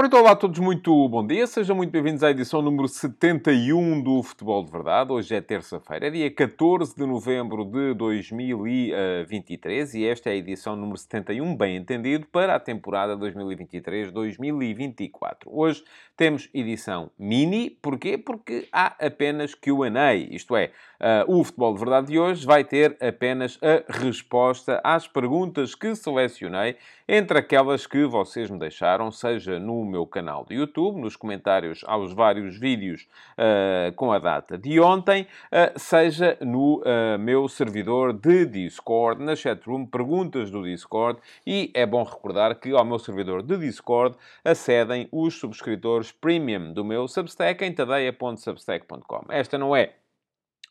Ora, 0.00 0.06
então, 0.06 0.20
olá 0.20 0.30
a 0.30 0.36
todos, 0.36 0.58
muito 0.58 1.06
bom 1.10 1.26
dia. 1.26 1.46
Sejam 1.46 1.76
muito 1.76 1.90
bem-vindos 1.90 2.22
à 2.22 2.30
edição 2.30 2.62
número 2.62 2.88
71 2.88 4.02
do 4.02 4.22
Futebol 4.22 4.64
de 4.64 4.72
Verdade. 4.72 5.12
Hoje 5.12 5.34
é 5.34 5.42
terça-feira, 5.42 6.06
é 6.06 6.10
dia 6.10 6.34
14 6.34 6.96
de 6.96 7.04
novembro 7.04 7.66
de 7.66 7.92
2023 7.92 9.92
e 9.92 10.06
esta 10.06 10.30
é 10.30 10.32
a 10.32 10.36
edição 10.36 10.74
número 10.74 10.96
71, 10.96 11.54
bem 11.54 11.76
entendido, 11.76 12.26
para 12.32 12.54
a 12.54 12.58
temporada 12.58 13.14
2023-2024. 13.14 15.40
Hoje 15.44 15.84
temos 16.16 16.48
edição 16.54 17.10
mini, 17.18 17.68
porquê? 17.68 18.16
Porque 18.16 18.68
há 18.72 18.96
apenas 19.04 19.54
Q&A, 19.54 20.14
isto 20.14 20.56
é, 20.56 20.72
uh, 21.00 21.32
o 21.32 21.42
Futebol 21.42 21.72
de 21.74 21.80
Verdade 21.80 22.06
de 22.08 22.18
hoje 22.18 22.46
vai 22.46 22.64
ter 22.64 22.96
apenas 23.00 23.58
a 23.62 24.00
resposta 24.00 24.80
às 24.84 25.08
perguntas 25.08 25.74
que 25.74 25.94
selecionei 25.94 26.76
entre 27.08 27.38
aquelas 27.38 27.88
que 27.88 28.04
vocês 28.04 28.48
me 28.48 28.58
deixaram, 28.58 29.10
seja 29.10 29.58
no 29.58 29.84
meu 29.84 30.06
canal 30.06 30.46
de 30.48 30.54
YouTube, 30.54 31.00
nos 31.00 31.16
comentários 31.16 31.82
aos 31.84 32.12
vários 32.12 32.56
vídeos 32.56 33.08
uh, 33.32 33.92
com 33.96 34.12
a 34.12 34.18
data 34.20 34.56
de 34.56 34.78
ontem, 34.78 35.26
uh, 35.50 35.78
seja 35.78 36.38
no 36.40 36.82
meu 37.18 37.48
servidor 37.48 38.12
de 38.12 38.46
Discord, 38.46 39.22
na 39.22 39.34
chatroom, 39.34 39.86
perguntas 39.86 40.50
do 40.50 40.62
Discord, 40.62 41.18
e 41.46 41.70
é 41.74 41.84
bom 41.84 42.02
recordar 42.04 42.54
que 42.56 42.70
ao 42.70 42.84
meu 42.84 42.98
servidor 42.98 43.42
de 43.42 43.56
Discord 43.56 44.16
acedem 44.44 45.08
os 45.10 45.34
subscritores 45.34 46.12
premium 46.12 46.72
do 46.72 46.84
meu 46.84 47.08
Substack 47.08 47.64
em 47.64 47.72
tadeia.substack.com. 47.72 49.24
Esta 49.30 49.58
não 49.58 49.74
é 49.74 49.94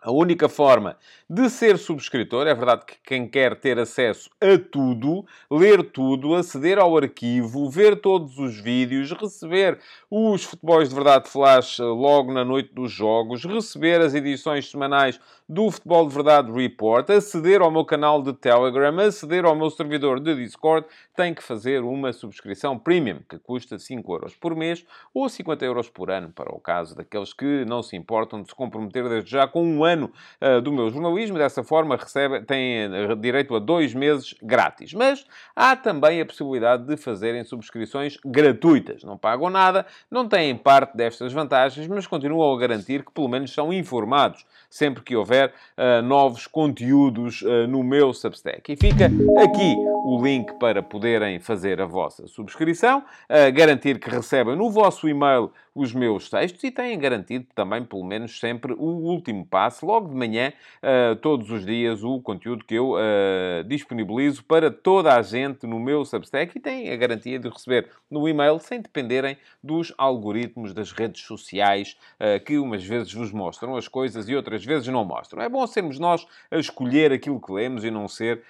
a 0.02 0.12
única 0.12 0.48
forma 0.48 0.98
de 1.30 1.50
ser 1.50 1.78
subscritor, 1.78 2.48
é 2.48 2.54
verdade 2.56 2.86
que 2.86 2.96
quem 3.04 3.28
quer 3.28 3.60
ter 3.60 3.78
acesso 3.78 4.30
a 4.42 4.58
tudo, 4.58 5.26
ler 5.52 5.84
tudo, 5.92 6.34
aceder 6.34 6.80
ao 6.80 6.98
arquivo, 6.98 7.70
ver 7.70 8.00
todos 8.00 8.38
os 8.40 8.58
vídeos, 8.58 9.12
receber 9.12 9.78
os 10.10 10.44
futebols 10.44 10.90
de 10.90 10.96
verdade 10.96 11.30
flash 11.30 11.80
logo 11.80 12.32
na 12.32 12.46
noite 12.46 12.74
dos 12.74 12.92
jogos, 12.92 13.44
receber 13.44 14.00
as 14.02 14.16
edições 14.16 14.72
semanais 14.72 15.20
do 15.48 15.70
Futebol 15.72 16.08
de 16.08 16.14
Verdade 16.14 16.52
Report, 16.52 17.10
aceder 17.10 17.60
ao 17.62 17.72
meu 17.72 17.84
canal 17.84 18.22
de 18.22 18.32
Telegram, 18.34 19.00
aceder 19.00 19.46
ao 19.46 19.56
meu 19.56 19.70
servidor 19.70 20.20
de 20.20 20.36
Discord, 20.36 20.86
tem 21.16 21.34
que 21.34 21.42
fazer 21.42 21.82
uma 21.82 22.14
subscrição 22.14 22.78
premium, 22.78 23.20
que 23.28 23.40
custa 23.40 23.78
5 23.78 24.14
euros 24.14 24.36
por 24.36 24.56
mês 24.56 24.86
ou 25.14 25.28
50 25.28 25.66
euros 25.66 25.90
por 25.90 26.12
ano, 26.12 26.30
para 26.30 26.54
o 26.54 26.60
caso 26.60 26.96
daqueles 26.96 27.34
que 27.34 27.66
não 27.66 27.82
se 27.82 27.98
importam 27.98 28.42
de 28.44 28.50
se 28.50 28.56
comprometer 28.56 29.10
desde 29.10 29.32
já 29.32 29.48
com 29.48 29.64
um 29.64 29.84
ano 29.84 29.89
uh, 29.98 30.62
do 30.62 30.72
meu 30.72 30.90
jornalismo. 30.90 31.38
Dessa 31.38 31.64
forma, 31.64 31.96
recebe, 31.96 32.42
tem 32.42 32.84
eh, 32.84 33.16
direito 33.16 33.56
a 33.56 33.60
dois 33.60 33.94
meses 33.94 34.36
grátis. 34.42 34.94
Mas 34.94 35.26
há 35.56 35.76
também 35.76 36.22
a 36.22 36.26
possibilidade 36.26 36.86
de 36.86 36.98
fazerem 36.98 37.44
subscrições 37.44 38.18
gratuitas. 38.26 39.04
Não 39.04 39.18
pagam 39.18 39.50
nada, 39.50 39.86
não 40.10 40.28
têm 40.28 40.56
parte 40.56 40.96
destas 40.96 41.34
vantagens, 41.34 41.88
mas 41.88 42.06
continuam 42.06 42.54
a 42.54 42.60
garantir 42.60 43.04
que 43.04 43.12
pelo 43.12 43.28
menos 43.28 43.54
são 43.54 43.72
informados 43.72 44.46
sempre 44.70 45.04
que 45.04 45.16
houver 45.16 45.52
uh, 45.78 46.02
novos 46.04 46.46
conteúdos 46.46 47.42
uh, 47.42 47.68
no 47.68 47.84
meu 47.84 48.14
Substack. 48.14 48.72
E 48.72 48.76
fica 48.76 49.06
aqui 49.06 49.76
o 50.06 50.22
link 50.24 50.54
para 50.60 50.84
poderem 50.84 51.40
fazer 51.40 51.82
a 51.82 51.86
vossa 51.86 52.28
subscrição, 52.28 53.00
uh, 53.00 53.54
garantir 53.54 54.00
que 54.00 54.10
recebem 54.10 54.56
no 54.56 54.70
vosso 54.70 55.10
e-mail 55.10 55.52
os 55.74 55.94
meus 55.94 56.30
textos 56.30 56.64
e 56.64 56.72
têm 56.72 56.98
garantido 57.00 57.46
também, 57.56 57.84
pelo 57.84 58.04
menos 58.04 58.40
sempre, 58.40 58.74
o 58.74 58.86
último 58.86 59.46
passo, 59.46 59.79
logo 59.86 60.10
de 60.10 60.16
manhã, 60.16 60.54
uh, 60.84 61.16
todos 61.18 61.50
os 61.52 61.66
dias, 61.66 62.04
o 62.04 62.22
conteúdo 62.22 62.64
que 62.66 62.76
eu 62.76 62.94
uh, 62.94 63.64
disponibilizo 63.66 64.44
para 64.44 64.72
toda 64.72 65.16
a 65.16 65.22
gente 65.22 65.66
no 65.66 65.80
meu 65.80 66.06
Substack 66.06 66.58
e 66.58 66.60
têm 66.60 66.92
a 66.92 66.96
garantia 66.96 67.40
de 67.40 67.50
receber 67.50 67.88
no 68.10 68.28
e-mail 68.28 68.60
sem 68.60 68.82
dependerem 68.82 69.38
dos 69.64 69.94
algoritmos 69.98 70.74
das 70.74 70.92
redes 70.92 71.22
sociais 71.22 71.98
uh, 72.20 72.44
que 72.44 72.58
umas 72.58 72.84
vezes 72.84 73.14
vos 73.14 73.32
mostram 73.32 73.76
as 73.76 73.88
coisas 73.88 74.28
e 74.30 74.36
outras 74.36 74.64
vezes 74.64 74.88
não 74.88 75.04
mostram. 75.06 75.42
É 75.42 75.50
bom 75.50 75.66
sermos 75.68 76.00
nós 76.00 76.26
a 76.52 76.58
escolher 76.58 77.12
aquilo 77.12 77.40
que 77.40 77.52
lemos 77.52 77.84
e 77.84 77.92
não 77.92 78.08
ser 78.08 78.42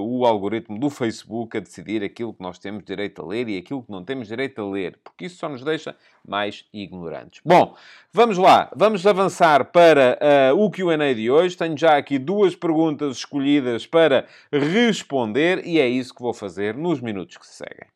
o 0.00 0.24
algoritmo 0.24 0.78
do 0.78 0.88
Facebook 0.88 1.58
a 1.58 1.60
decidir 1.60 2.02
aquilo 2.02 2.32
que 2.32 2.42
nós 2.42 2.58
temos 2.58 2.82
direito 2.84 3.20
a 3.20 3.26
ler 3.26 3.48
e 3.48 3.58
aquilo 3.58 3.82
que 3.82 3.92
não 3.92 4.02
temos 4.02 4.28
direito 4.28 4.62
a 4.62 4.70
ler, 4.70 4.98
porque 5.04 5.26
isso 5.26 5.36
só 5.36 5.48
nos 5.48 5.62
deixa 5.62 5.94
mais 6.26 6.64
ignorantes. 6.72 7.40
Bom, 7.44 7.76
vamos 8.12 8.38
lá, 8.38 8.70
vamos 8.74 9.06
avançar 9.06 9.66
para 9.66 10.18
uh, 10.52 10.58
o 10.58 10.70
QA 10.70 11.14
de 11.14 11.30
hoje. 11.30 11.56
Tenho 11.56 11.76
já 11.76 11.96
aqui 11.96 12.18
duas 12.18 12.56
perguntas 12.56 13.18
escolhidas 13.18 13.86
para 13.86 14.26
responder 14.52 15.66
e 15.66 15.78
é 15.78 15.88
isso 15.88 16.14
que 16.14 16.22
vou 16.22 16.34
fazer 16.34 16.74
nos 16.74 17.00
minutos 17.00 17.36
que 17.36 17.46
se 17.46 17.54
seguem. 17.54 17.88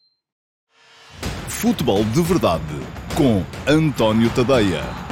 Futebol 1.49 2.05
de 2.05 2.23
Verdade 2.23 2.63
com 3.17 3.43
António 3.67 4.31
Tadeia. 4.31 5.08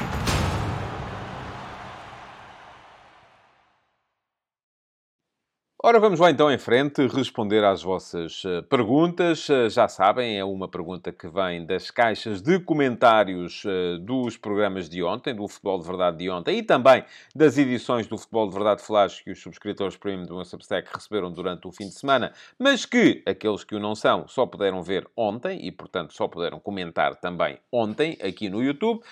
Ora, 5.88 6.00
vamos 6.00 6.18
lá 6.18 6.32
então 6.32 6.50
em 6.50 6.58
frente 6.58 7.06
responder 7.06 7.62
às 7.62 7.80
vossas 7.80 8.42
eh, 8.44 8.60
perguntas. 8.62 9.48
Eh, 9.48 9.70
já 9.70 9.86
sabem, 9.86 10.36
é 10.36 10.44
uma 10.44 10.66
pergunta 10.66 11.12
que 11.12 11.28
vem 11.28 11.64
das 11.64 11.92
caixas 11.92 12.42
de 12.42 12.58
comentários 12.58 13.62
eh, 13.64 13.96
dos 14.00 14.36
programas 14.36 14.88
de 14.88 15.00
ontem, 15.04 15.32
do 15.32 15.46
Futebol 15.46 15.78
de 15.78 15.86
Verdade 15.86 16.16
de 16.16 16.28
ontem, 16.28 16.58
e 16.58 16.62
também 16.64 17.04
das 17.32 17.56
edições 17.56 18.08
do 18.08 18.18
Futebol 18.18 18.48
de 18.48 18.54
Verdade 18.54 18.82
Flash 18.82 19.20
que 19.20 19.30
os 19.30 19.40
subscritores 19.40 19.96
premium 19.96 20.26
do 20.26 20.34
meu 20.34 20.44
Substack 20.44 20.88
receberam 20.92 21.30
durante 21.30 21.68
o 21.68 21.70
fim 21.70 21.84
de 21.84 21.94
semana, 21.94 22.32
mas 22.58 22.84
que 22.84 23.22
aqueles 23.24 23.62
que 23.62 23.76
o 23.76 23.78
não 23.78 23.94
são 23.94 24.26
só 24.26 24.44
puderam 24.44 24.82
ver 24.82 25.06
ontem 25.16 25.64
e, 25.64 25.70
portanto, 25.70 26.12
só 26.14 26.26
puderam 26.26 26.58
comentar 26.58 27.14
também 27.14 27.60
ontem 27.70 28.18
aqui 28.20 28.48
no 28.48 28.60
YouTube. 28.60 29.02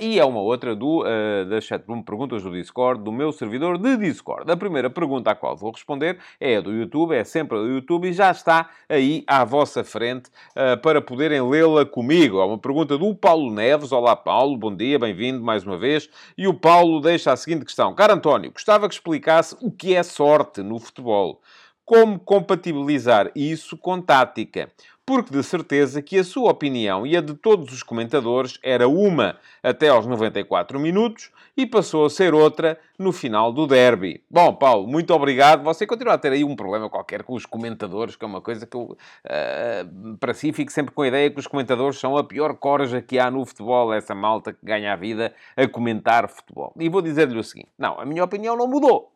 E 0.00 0.18
é 0.18 0.24
uma 0.24 0.40
outra 0.40 0.74
do, 0.74 1.04
da 1.46 1.60
chatroom 1.60 2.02
Perguntas 2.02 2.42
do 2.42 2.50
Discord, 2.50 3.04
do 3.04 3.12
meu 3.12 3.32
servidor 3.32 3.76
de 3.76 3.98
Discord. 3.98 4.50
A 4.50 4.56
primeira 4.56 4.88
pergunta 4.88 5.30
à 5.30 5.34
qual 5.34 5.54
vou 5.54 5.72
responder 5.72 6.21
é 6.40 6.60
do 6.60 6.72
YouTube, 6.72 7.14
é 7.14 7.24
sempre 7.24 7.58
do 7.58 7.66
YouTube 7.66 8.08
e 8.08 8.12
já 8.12 8.30
está 8.30 8.70
aí 8.88 9.24
à 9.26 9.44
vossa 9.44 9.84
frente 9.84 10.30
uh, 10.50 10.80
para 10.80 11.00
poderem 11.00 11.42
lê-la 11.42 11.84
comigo. 11.84 12.40
Há 12.40 12.46
uma 12.46 12.58
pergunta 12.58 12.98
do 12.98 13.14
Paulo 13.14 13.52
Neves. 13.52 13.92
Olá, 13.92 14.16
Paulo, 14.16 14.56
bom 14.56 14.74
dia, 14.74 14.98
bem-vindo 14.98 15.42
mais 15.42 15.64
uma 15.64 15.78
vez. 15.78 16.08
E 16.36 16.46
o 16.46 16.54
Paulo 16.54 17.00
deixa 17.00 17.32
a 17.32 17.36
seguinte 17.36 17.64
questão: 17.64 17.94
Caro 17.94 18.14
António, 18.14 18.52
gostava 18.52 18.88
que 18.88 18.94
explicasse 18.94 19.56
o 19.60 19.70
que 19.70 19.94
é 19.94 20.02
sorte 20.02 20.62
no 20.62 20.78
futebol. 20.78 21.40
Como 21.84 22.18
compatibilizar 22.18 23.30
isso 23.34 23.76
com 23.76 24.00
tática? 24.00 24.70
Porque 25.04 25.32
de 25.32 25.42
certeza 25.42 26.00
que 26.00 26.18
a 26.18 26.24
sua 26.24 26.50
opinião 26.50 27.06
e 27.06 27.16
a 27.16 27.20
de 27.20 27.34
todos 27.34 27.72
os 27.72 27.82
comentadores 27.82 28.58
era 28.62 28.86
uma 28.88 29.36
até 29.62 29.88
aos 29.88 30.06
94 30.06 30.78
minutos 30.78 31.30
e 31.56 31.66
passou 31.66 32.06
a 32.06 32.10
ser 32.10 32.32
outra 32.32 32.78
no 32.98 33.12
final 33.12 33.52
do 33.52 33.66
derby. 33.66 34.22
Bom, 34.30 34.54
Paulo, 34.54 34.86
muito 34.86 35.12
obrigado. 35.12 35.64
Você 35.64 35.86
continua 35.86 36.14
a 36.14 36.18
ter 36.18 36.32
aí 36.32 36.44
um 36.44 36.56
problema 36.56 36.88
qualquer 36.88 37.24
com 37.24 37.34
os 37.34 37.44
comentadores, 37.44 38.16
que 38.16 38.24
é 38.24 38.28
uma 38.28 38.40
coisa 38.40 38.64
que 38.64 38.76
eu, 38.76 38.96
uh, 38.96 40.16
para 40.18 40.32
si, 40.32 40.52
fico 40.52 40.72
sempre 40.72 40.94
com 40.94 41.02
a 41.02 41.08
ideia 41.08 41.30
que 41.30 41.40
os 41.40 41.46
comentadores 41.46 41.98
são 41.98 42.16
a 42.16 42.24
pior 42.24 42.54
corja 42.54 43.02
que 43.02 43.18
há 43.18 43.30
no 43.30 43.44
futebol, 43.44 43.92
essa 43.92 44.14
malta 44.14 44.52
que 44.52 44.64
ganha 44.64 44.92
a 44.92 44.96
vida 44.96 45.34
a 45.56 45.66
comentar 45.66 46.28
futebol. 46.28 46.72
E 46.78 46.88
vou 46.88 47.02
dizer-lhe 47.02 47.38
o 47.38 47.44
seguinte: 47.44 47.70
não, 47.76 48.00
a 48.00 48.04
minha 48.04 48.24
opinião 48.24 48.56
não 48.56 48.68
mudou 48.68 49.12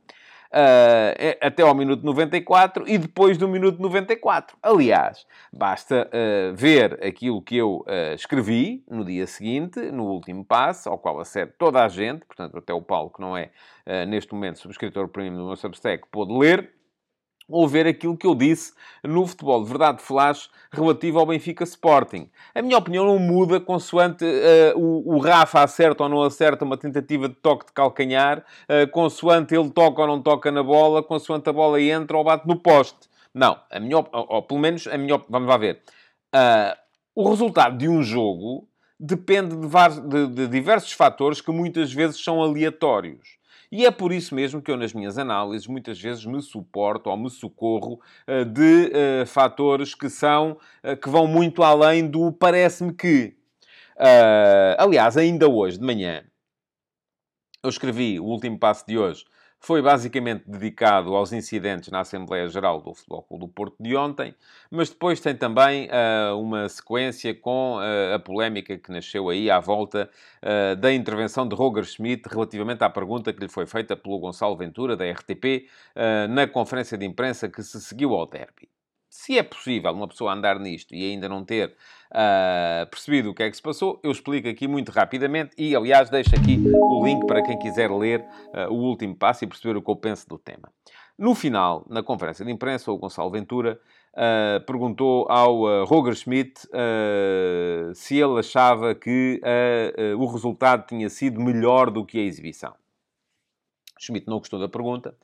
uh, 0.52 1.36
até 1.40 1.62
ao 1.62 1.74
minuto 1.74 2.04
94 2.04 2.88
e 2.88 2.98
depois 2.98 3.36
do 3.36 3.48
minuto 3.48 3.80
94. 3.80 4.56
Aliás, 4.62 5.26
basta 5.52 6.08
uh, 6.08 6.54
ver 6.54 7.04
aquilo 7.04 7.42
que 7.42 7.56
eu 7.56 7.84
uh, 7.86 8.14
escrevi 8.14 8.84
no 8.90 9.04
dia 9.04 9.26
seguinte, 9.26 9.80
no 9.90 10.04
último 10.04 10.44
passo, 10.44 10.88
ao 10.88 10.98
qual 10.98 11.20
acede 11.20 11.52
toda 11.58 11.84
a 11.84 11.88
gente, 11.88 12.24
portanto, 12.24 12.58
até 12.58 12.72
o 12.72 12.82
Paulo, 12.82 13.10
que 13.10 13.20
não 13.20 13.36
é 13.36 13.50
neste 14.08 14.34
momento 14.34 14.58
subscritor 14.58 15.06
premium 15.06 15.36
do 15.36 15.46
meu 15.46 15.54
Substack, 15.54 16.08
pôde 16.10 16.36
ler 16.36 16.75
ou 17.48 17.66
ver 17.68 17.86
aquilo 17.86 18.16
que 18.16 18.26
eu 18.26 18.34
disse 18.34 18.72
no 19.02 19.26
Futebol 19.26 19.62
de 19.62 19.68
Verdade 19.68 20.02
Flash 20.02 20.50
relativo 20.70 21.18
ao 21.18 21.26
Benfica 21.26 21.64
Sporting. 21.64 22.28
A 22.54 22.60
minha 22.60 22.76
opinião 22.76 23.06
não 23.06 23.18
muda 23.18 23.60
consoante 23.60 24.24
uh, 24.24 24.78
o, 24.78 25.14
o, 25.14 25.18
Rafa 25.18 25.62
acerta 25.62 26.02
ou 26.02 26.08
não 26.08 26.22
acerta 26.22 26.64
uma 26.64 26.76
tentativa 26.76 27.28
de 27.28 27.34
toque 27.34 27.66
de 27.66 27.72
calcanhar, 27.72 28.38
uh, 28.38 28.90
consoante 28.90 29.54
ele 29.54 29.70
toca 29.70 30.02
ou 30.02 30.08
não 30.08 30.20
toca 30.20 30.50
na 30.50 30.62
bola, 30.62 31.02
consoante 31.02 31.48
a 31.48 31.52
bola 31.52 31.80
entra 31.80 32.16
ou 32.16 32.24
bate 32.24 32.46
no 32.46 32.56
poste. 32.56 33.08
Não, 33.32 33.58
a 33.70 33.78
minha, 33.78 33.98
ou, 33.98 34.08
ou 34.12 34.42
pelo 34.42 34.60
menos 34.60 34.86
a 34.86 34.98
minha, 34.98 35.20
vamos 35.28 35.48
lá 35.48 35.56
ver. 35.56 35.82
Uh, 36.34 36.76
o 37.14 37.30
resultado 37.30 37.78
de 37.78 37.88
um 37.88 38.02
jogo 38.02 38.68
depende 38.98 39.54
de, 39.54 40.00
de, 40.08 40.26
de 40.28 40.48
diversos 40.48 40.92
fatores 40.92 41.40
que 41.40 41.50
muitas 41.50 41.92
vezes 41.92 42.22
são 42.22 42.42
aleatórios. 42.42 43.36
E 43.70 43.84
é 43.84 43.90
por 43.90 44.12
isso 44.12 44.34
mesmo 44.34 44.62
que 44.62 44.70
eu, 44.70 44.76
nas 44.76 44.92
minhas 44.92 45.18
análises, 45.18 45.66
muitas 45.66 46.00
vezes 46.00 46.24
me 46.24 46.40
suporto 46.40 47.10
ou 47.10 47.16
me 47.16 47.28
socorro 47.28 48.00
uh, 48.28 48.44
de 48.44 48.92
uh, 48.92 49.26
fatores 49.26 49.94
que 49.94 50.08
são, 50.08 50.58
uh, 50.84 50.96
que 50.96 51.08
vão 51.08 51.26
muito 51.26 51.62
além 51.62 52.06
do 52.06 52.32
parece-me 52.32 52.92
que. 52.92 53.36
aliás, 54.78 55.16
ainda 55.16 55.48
hoje 55.48 55.78
de 55.78 55.84
manhã, 55.84 56.24
eu 57.62 57.70
escrevi 57.70 58.20
o 58.20 58.24
último 58.24 58.58
passo 58.58 58.86
de 58.86 58.96
hoje 58.96 59.24
foi 59.66 59.82
basicamente 59.82 60.44
dedicado 60.46 61.16
aos 61.16 61.32
incidentes 61.32 61.90
na 61.90 61.98
Assembleia 61.98 62.46
Geral 62.46 62.80
do 62.80 62.94
Futebol 62.94 63.24
Clube 63.24 63.46
do 63.46 63.48
Porto 63.48 63.74
de 63.80 63.96
ontem, 63.96 64.32
mas 64.70 64.90
depois 64.90 65.18
tem 65.18 65.34
também 65.34 65.88
uh, 65.88 66.38
uma 66.38 66.68
sequência 66.68 67.34
com 67.34 67.78
uh, 67.78 68.14
a 68.14 68.18
polémica 68.20 68.78
que 68.78 68.92
nasceu 68.92 69.28
aí 69.28 69.50
à 69.50 69.58
volta 69.58 70.08
uh, 70.40 70.76
da 70.76 70.94
intervenção 70.94 71.48
de 71.48 71.56
Roger 71.56 71.82
Schmidt 71.82 72.28
relativamente 72.28 72.84
à 72.84 72.88
pergunta 72.88 73.32
que 73.32 73.40
lhe 73.40 73.48
foi 73.48 73.66
feita 73.66 73.96
pelo 73.96 74.20
Gonçalo 74.20 74.56
Ventura, 74.56 74.96
da 74.96 75.04
RTP, 75.04 75.66
na 76.30 76.46
conferência 76.46 76.96
de 76.96 77.04
imprensa 77.04 77.48
que 77.48 77.60
se 77.60 77.80
seguiu 77.80 78.14
ao 78.14 78.24
derby 78.24 78.68
se 79.16 79.38
é 79.38 79.42
possível 79.42 79.90
uma 79.92 80.06
pessoa 80.06 80.32
andar 80.32 80.60
nisto 80.60 80.94
e 80.94 81.10
ainda 81.10 81.26
não 81.28 81.42
ter 81.42 81.74
uh, 82.10 82.88
percebido 82.90 83.30
o 83.30 83.34
que 83.34 83.42
é 83.42 83.50
que 83.50 83.56
se 83.56 83.62
passou, 83.62 83.98
eu 84.02 84.10
explico 84.12 84.46
aqui 84.46 84.68
muito 84.68 84.92
rapidamente 84.92 85.54
e, 85.56 85.74
aliás, 85.74 86.10
deixo 86.10 86.36
aqui 86.36 86.62
o 86.74 87.04
link 87.04 87.26
para 87.26 87.42
quem 87.42 87.58
quiser 87.58 87.90
ler 87.90 88.20
uh, 88.20 88.70
o 88.70 88.74
último 88.74 89.16
passo 89.16 89.42
e 89.44 89.46
perceber 89.46 89.76
o 89.76 89.82
que 89.82 89.90
eu 89.90 89.96
penso 89.96 90.28
do 90.28 90.38
tema. 90.38 90.70
No 91.18 91.34
final, 91.34 91.84
na 91.88 92.02
conferência 92.02 92.44
de 92.44 92.52
imprensa, 92.52 92.92
o 92.92 92.98
Gonçalo 92.98 93.30
Ventura 93.30 93.80
uh, 94.12 94.64
perguntou 94.66 95.26
ao 95.30 95.84
Roger 95.86 96.14
Schmidt 96.14 96.60
se 97.94 98.16
ele 98.18 98.38
achava 98.38 98.94
que 98.94 99.40
o 100.18 100.26
resultado 100.26 100.86
tinha 100.86 101.08
sido 101.08 101.40
melhor 101.40 101.90
do 101.90 102.04
que 102.04 102.18
a 102.18 102.22
exibição. 102.22 102.74
Schmidt 103.98 104.26
não 104.28 104.38
gostou 104.38 104.60
da 104.60 104.68
pergunta, 104.68 105.16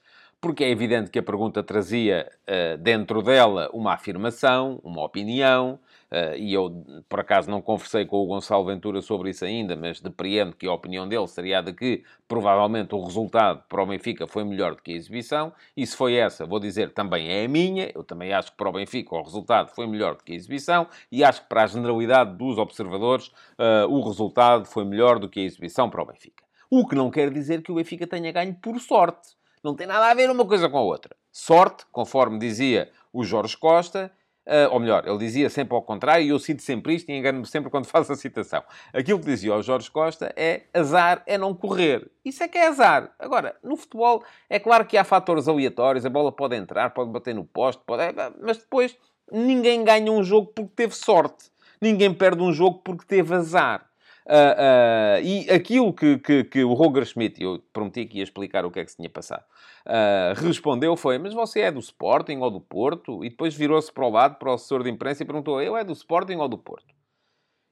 porque 0.42 0.64
é 0.64 0.70
evidente 0.70 1.08
que 1.08 1.20
a 1.20 1.22
pergunta 1.22 1.62
trazia 1.62 2.28
uh, 2.48 2.76
dentro 2.76 3.22
dela 3.22 3.70
uma 3.72 3.94
afirmação, 3.94 4.80
uma 4.82 5.04
opinião, 5.04 5.78
uh, 6.10 6.36
e 6.36 6.52
eu, 6.52 6.84
por 7.08 7.20
acaso, 7.20 7.48
não 7.48 7.62
conversei 7.62 8.04
com 8.04 8.16
o 8.16 8.26
Gonçalo 8.26 8.64
Ventura 8.64 9.00
sobre 9.00 9.30
isso 9.30 9.44
ainda, 9.44 9.76
mas 9.76 10.00
depreendo 10.00 10.56
que 10.56 10.66
a 10.66 10.72
opinião 10.72 11.08
dele 11.08 11.28
seria 11.28 11.60
a 11.60 11.62
de 11.62 11.72
que, 11.72 12.02
provavelmente, 12.26 12.92
o 12.92 13.04
resultado 13.04 13.62
para 13.68 13.84
o 13.84 13.86
Benfica 13.86 14.26
foi 14.26 14.42
melhor 14.42 14.74
do 14.74 14.82
que 14.82 14.90
a 14.90 14.96
exibição, 14.96 15.52
e 15.76 15.86
se 15.86 15.96
foi 15.96 16.14
essa, 16.14 16.44
vou 16.44 16.58
dizer, 16.58 16.92
também 16.92 17.28
é 17.30 17.44
a 17.44 17.48
minha, 17.48 17.92
eu 17.94 18.02
também 18.02 18.32
acho 18.32 18.50
que 18.50 18.56
para 18.56 18.68
o 18.68 18.72
Benfica 18.72 19.14
o 19.14 19.22
resultado 19.22 19.70
foi 19.70 19.86
melhor 19.86 20.16
do 20.16 20.24
que 20.24 20.32
a 20.32 20.34
exibição, 20.34 20.88
e 21.12 21.22
acho 21.22 21.42
que 21.42 21.48
para 21.48 21.62
a 21.62 21.66
generalidade 21.68 22.36
dos 22.36 22.58
observadores 22.58 23.28
uh, 23.28 23.86
o 23.88 24.02
resultado 24.02 24.64
foi 24.64 24.84
melhor 24.84 25.20
do 25.20 25.28
que 25.28 25.38
a 25.38 25.44
exibição 25.44 25.88
para 25.88 26.02
o 26.02 26.06
Benfica. 26.06 26.42
O 26.68 26.84
que 26.84 26.96
não 26.96 27.12
quer 27.12 27.30
dizer 27.30 27.62
que 27.62 27.70
o 27.70 27.76
Benfica 27.76 28.08
tenha 28.08 28.32
ganho 28.32 28.56
por 28.60 28.80
sorte. 28.80 29.40
Não 29.62 29.74
tem 29.74 29.86
nada 29.86 30.06
a 30.06 30.14
ver 30.14 30.30
uma 30.30 30.46
coisa 30.46 30.68
com 30.68 30.78
a 30.78 30.82
outra. 30.82 31.14
Sorte, 31.30 31.84
conforme 31.92 32.38
dizia 32.38 32.90
o 33.12 33.24
Jorge 33.24 33.56
Costa, 33.56 34.12
Uh, 34.44 34.66
ou 34.72 34.80
melhor, 34.80 35.06
ele 35.06 35.18
dizia 35.18 35.48
sempre 35.48 35.72
ao 35.72 35.82
contrário, 35.82 36.26
e 36.26 36.30
eu 36.30 36.38
cito 36.38 36.62
sempre 36.62 36.94
isto 36.94 37.08
e 37.08 37.16
engano-me 37.16 37.46
sempre 37.46 37.70
quando 37.70 37.86
faço 37.86 38.12
a 38.12 38.16
citação. 38.16 38.62
Aquilo 38.92 39.20
que 39.20 39.26
dizia 39.26 39.54
o 39.54 39.62
Jorge 39.62 39.88
Costa 39.88 40.32
é 40.36 40.62
azar 40.74 41.22
é 41.26 41.38
não 41.38 41.54
correr. 41.54 42.10
Isso 42.24 42.42
é 42.42 42.48
que 42.48 42.58
é 42.58 42.66
azar. 42.66 43.14
Agora, 43.20 43.56
no 43.62 43.76
futebol, 43.76 44.24
é 44.50 44.58
claro 44.58 44.84
que 44.84 44.96
há 44.96 45.04
fatores 45.04 45.46
aleatórios, 45.46 46.04
a 46.04 46.10
bola 46.10 46.32
pode 46.32 46.56
entrar, 46.56 46.90
pode 46.90 47.10
bater 47.10 47.34
no 47.34 47.44
poste, 47.44 47.82
pode... 47.86 48.02
mas 48.40 48.58
depois 48.58 48.96
ninguém 49.30 49.84
ganha 49.84 50.10
um 50.10 50.24
jogo 50.24 50.48
porque 50.52 50.72
teve 50.74 50.96
sorte. 50.96 51.52
Ninguém 51.80 52.12
perde 52.12 52.42
um 52.42 52.52
jogo 52.52 52.80
porque 52.82 53.04
teve 53.06 53.34
azar. 53.34 53.91
Uh, 54.24 54.30
uh, 54.30 55.24
e 55.24 55.50
aquilo 55.50 55.92
que, 55.92 56.18
que, 56.18 56.44
que, 56.44 56.64
o 56.64 56.74
Roger 56.74 57.04
Schmidt, 57.04 57.42
eu 57.42 57.60
prometi 57.72 58.06
que 58.06 58.18
ia 58.18 58.22
explicar 58.22 58.64
o 58.64 58.70
que 58.70 58.78
é 58.78 58.84
que 58.84 58.90
se 58.90 58.96
tinha 58.96 59.10
passado, 59.10 59.44
uh, 59.86 60.40
respondeu 60.46 60.96
foi, 60.96 61.18
mas 61.18 61.34
você 61.34 61.60
é 61.60 61.72
do 61.72 61.80
Sporting 61.80 62.38
ou 62.38 62.50
do 62.50 62.60
Porto? 62.60 63.24
E 63.24 63.30
depois 63.30 63.54
virou-se 63.54 63.92
para 63.92 64.06
o 64.06 64.10
lado, 64.10 64.36
para 64.36 64.50
o 64.50 64.54
assessor 64.54 64.82
de 64.84 64.90
imprensa 64.90 65.22
e 65.22 65.26
perguntou, 65.26 65.60
eu 65.60 65.76
é 65.76 65.82
do 65.82 65.92
Sporting 65.92 66.36
ou 66.36 66.48
do 66.48 66.58
Porto? 66.58 66.94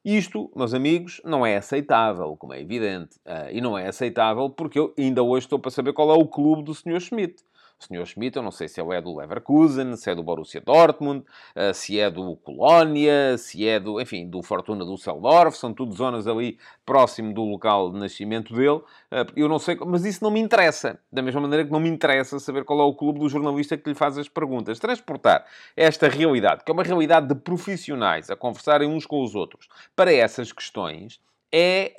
Isto, 0.05 0.51
meus 0.57 0.73
amigos, 0.73 1.21
não 1.25 1.45
é 1.45 1.57
aceitável, 1.57 2.35
como 2.35 2.55
é 2.55 2.61
evidente. 2.61 3.21
e 3.53 3.61
não 3.61 3.77
é 3.77 3.87
aceitável 3.87 4.49
porque 4.49 4.79
eu 4.79 4.95
ainda 4.99 5.23
hoje 5.23 5.45
estou 5.45 5.59
para 5.59 5.71
saber 5.71 5.93
qual 5.93 6.11
é 6.11 6.15
o 6.15 6.27
clube 6.27 6.63
do 6.63 6.75
Sr. 6.75 7.01
Schmidt. 7.01 7.45
Sr. 7.81 8.05
Schmidt, 8.07 8.37
eu 8.37 8.43
não 8.43 8.51
sei 8.51 8.69
se 8.69 8.81
é 8.81 9.01
do 9.01 9.17
Leverkusen, 9.17 9.97
se 9.97 10.11
é 10.11 10.15
do 10.15 10.23
Borussia 10.23 10.61
Dortmund, 10.61 11.25
eh, 11.55 11.73
se 11.73 11.99
é 11.99 12.11
do 12.11 12.37
Colónia, 12.37 13.39
se 13.39 13.67
é 13.67 13.81
do, 13.81 14.01
enfim, 14.01 14.29
do 14.29 14.43
Fortuna 14.43 14.85
do 14.85 14.95
Düsseldorf, 14.95 15.57
são 15.57 15.73
tudo 15.73 15.95
zonas 15.95 16.27
ali 16.27 16.59
próximo 16.85 17.33
do 17.33 17.43
local 17.43 17.91
de 17.91 17.99
nascimento 17.99 18.55
dele. 18.55 18.83
Eh, 19.11 19.27
eu 19.37 19.49
não 19.49 19.59
sei, 19.59 19.77
mas 19.87 20.05
isso 20.05 20.23
não 20.23 20.31
me 20.31 20.41
interessa. 20.41 21.01
Da 21.11 21.23
mesma 21.23 21.41
maneira 21.41 21.65
que 21.65 21.73
não 21.73 21.81
me 21.81 21.89
interessa 21.89 22.39
saber 22.39 22.65
qual 22.65 22.81
é 22.81 22.85
o 22.85 22.95
clube 22.95 23.19
do 23.19 23.29
jornalista 23.29 23.77
que 23.77 23.89
lhe 23.89 23.95
faz 23.95 24.19
as 24.19 24.29
perguntas. 24.29 24.79
Transportar 24.79 25.47
esta 25.75 26.09
realidade, 26.09 26.63
que 26.65 26.71
é 26.71 26.75
uma 26.75 26.83
realidade 26.83 27.29
de 27.29 27.35
profissionais 27.35 28.31
a 28.31 28.37
conversarem 28.37 28.89
uns 28.89 29.07
com 29.07 29.23
os 29.23 29.35
outros, 29.35 29.69
para 29.97 30.13
essas 30.13 30.53
questões, 30.53 31.21
é 31.53 31.93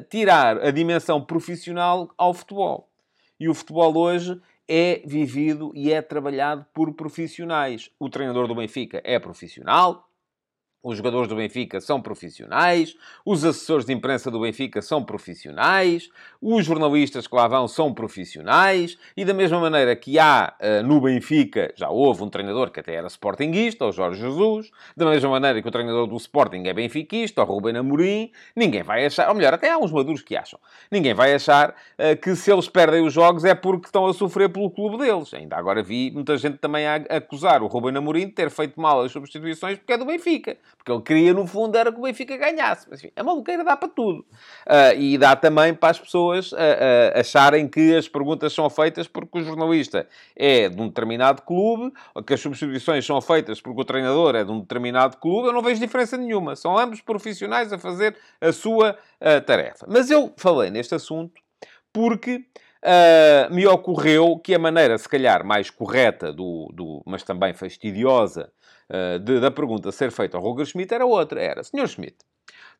uh, 0.00 0.04
tirar 0.08 0.58
a 0.58 0.70
dimensão 0.70 1.20
profissional 1.20 2.10
ao 2.16 2.32
futebol. 2.32 2.88
E 3.38 3.48
o 3.48 3.54
futebol 3.54 3.96
hoje 3.96 4.40
é 4.68 5.02
vivido 5.04 5.72
e 5.74 5.92
é 5.92 6.02
trabalhado 6.02 6.66
por 6.72 6.94
profissionais. 6.94 7.90
O 7.98 8.08
treinador 8.08 8.46
do 8.48 8.54
Benfica 8.54 9.00
é 9.04 9.18
profissional, 9.18 10.05
os 10.86 10.96
jogadores 10.96 11.28
do 11.28 11.34
Benfica 11.34 11.80
são 11.80 12.00
profissionais, 12.00 12.96
os 13.24 13.44
assessores 13.44 13.84
de 13.84 13.92
imprensa 13.92 14.30
do 14.30 14.38
Benfica 14.38 14.80
são 14.80 15.02
profissionais, 15.02 16.08
os 16.40 16.64
jornalistas 16.64 17.26
que 17.26 17.34
lá 17.34 17.48
vão 17.48 17.66
são 17.66 17.92
profissionais, 17.92 18.96
e 19.16 19.24
da 19.24 19.34
mesma 19.34 19.58
maneira 19.58 19.96
que 19.96 20.16
há 20.16 20.54
uh, 20.60 20.86
no 20.86 21.00
Benfica, 21.00 21.72
já 21.74 21.88
houve 21.88 22.22
um 22.22 22.30
treinador 22.30 22.70
que 22.70 22.78
até 22.78 22.94
era 22.94 23.08
sportinguista, 23.08 23.84
o 23.84 23.90
Jorge 23.90 24.20
Jesus, 24.20 24.70
da 24.96 25.06
mesma 25.06 25.28
maneira 25.28 25.60
que 25.60 25.66
o 25.66 25.72
treinador 25.72 26.06
do 26.06 26.16
Sporting 26.18 26.62
é 26.66 26.72
benfiquista, 26.72 27.42
o 27.42 27.44
Ruben 27.44 27.76
Amorim, 27.76 28.30
ninguém 28.54 28.84
vai 28.84 29.04
achar, 29.04 29.28
ou 29.28 29.34
melhor, 29.34 29.54
até 29.54 29.72
há 29.72 29.78
uns 29.78 29.90
maduros 29.90 30.22
que 30.22 30.36
acham, 30.36 30.60
ninguém 30.88 31.14
vai 31.14 31.34
achar 31.34 31.70
uh, 31.70 32.16
que 32.22 32.36
se 32.36 32.52
eles 32.52 32.68
perdem 32.68 33.04
os 33.04 33.12
jogos 33.12 33.44
é 33.44 33.56
porque 33.56 33.86
estão 33.86 34.06
a 34.06 34.14
sofrer 34.14 34.50
pelo 34.50 34.70
clube 34.70 34.98
deles. 34.98 35.34
Ainda 35.34 35.56
agora 35.56 35.82
vi 35.82 36.12
muita 36.12 36.36
gente 36.36 36.58
também 36.58 36.86
a 36.86 36.94
acusar 37.10 37.60
o 37.60 37.66
Ruben 37.66 37.96
Amorim 37.96 38.26
de 38.26 38.32
ter 38.32 38.50
feito 38.50 38.80
mal 38.80 39.02
as 39.02 39.10
substituições 39.10 39.78
porque 39.78 39.92
é 39.92 39.98
do 39.98 40.04
Benfica 40.04 40.56
porque 40.76 40.92
ele 40.92 41.02
queria, 41.02 41.34
no 41.34 41.48
fundo, 41.48 41.76
era 41.76 41.90
que 41.90 41.98
o 41.98 42.02
Benfica 42.02 42.36
ganhasse. 42.36 42.86
Mas, 42.88 43.00
enfim, 43.00 43.12
a 43.16 43.24
maluqueira 43.24 43.64
dá 43.64 43.76
para 43.76 43.88
tudo. 43.88 44.20
Uh, 44.64 44.96
e 44.96 45.18
dá 45.18 45.34
também 45.34 45.74
para 45.74 45.90
as 45.90 45.98
pessoas 45.98 46.52
uh, 46.52 46.56
uh, 46.56 47.18
acharem 47.18 47.66
que 47.66 47.96
as 47.96 48.08
perguntas 48.08 48.52
são 48.52 48.70
feitas 48.70 49.08
porque 49.08 49.40
o 49.40 49.42
jornalista 49.42 50.06
é 50.36 50.68
de 50.68 50.80
um 50.80 50.86
determinado 50.86 51.42
clube, 51.42 51.92
ou 52.14 52.22
que 52.22 52.34
as 52.34 52.40
substituições 52.40 53.04
são 53.04 53.20
feitas 53.20 53.60
porque 53.60 53.80
o 53.80 53.84
treinador 53.84 54.36
é 54.36 54.44
de 54.44 54.52
um 54.52 54.60
determinado 54.60 55.16
clube. 55.16 55.48
Eu 55.48 55.52
não 55.52 55.60
vejo 55.60 55.80
diferença 55.80 56.16
nenhuma. 56.16 56.54
São 56.54 56.78
ambos 56.78 57.00
profissionais 57.00 57.72
a 57.72 57.78
fazer 57.78 58.16
a 58.40 58.52
sua 58.52 58.96
tarefa. 59.44 59.86
Mas 59.88 60.08
eu 60.08 60.32
falei 60.36 60.70
neste 60.70 60.94
assunto 60.94 61.40
porque... 61.92 62.44
Uh, 62.84 63.52
me 63.52 63.66
ocorreu 63.66 64.38
que 64.38 64.54
a 64.54 64.60
maneira, 64.60 64.96
se 64.96 65.08
calhar, 65.08 65.44
mais 65.44 65.70
correta, 65.70 66.32
do, 66.32 66.70
do 66.72 67.02
mas 67.04 67.24
também 67.24 67.52
fastidiosa, 67.52 68.52
uh, 68.90 69.18
de, 69.18 69.40
da 69.40 69.50
pergunta 69.50 69.92
ser 69.92 70.10
feita 70.10 70.36
ao 70.36 70.42
Roger 70.42 70.66
Schmidt 70.66 70.92
era 70.92 71.06
outra. 71.06 71.40
Era, 71.40 71.62
Sr. 71.62 71.88
Schmidt, 71.88 72.16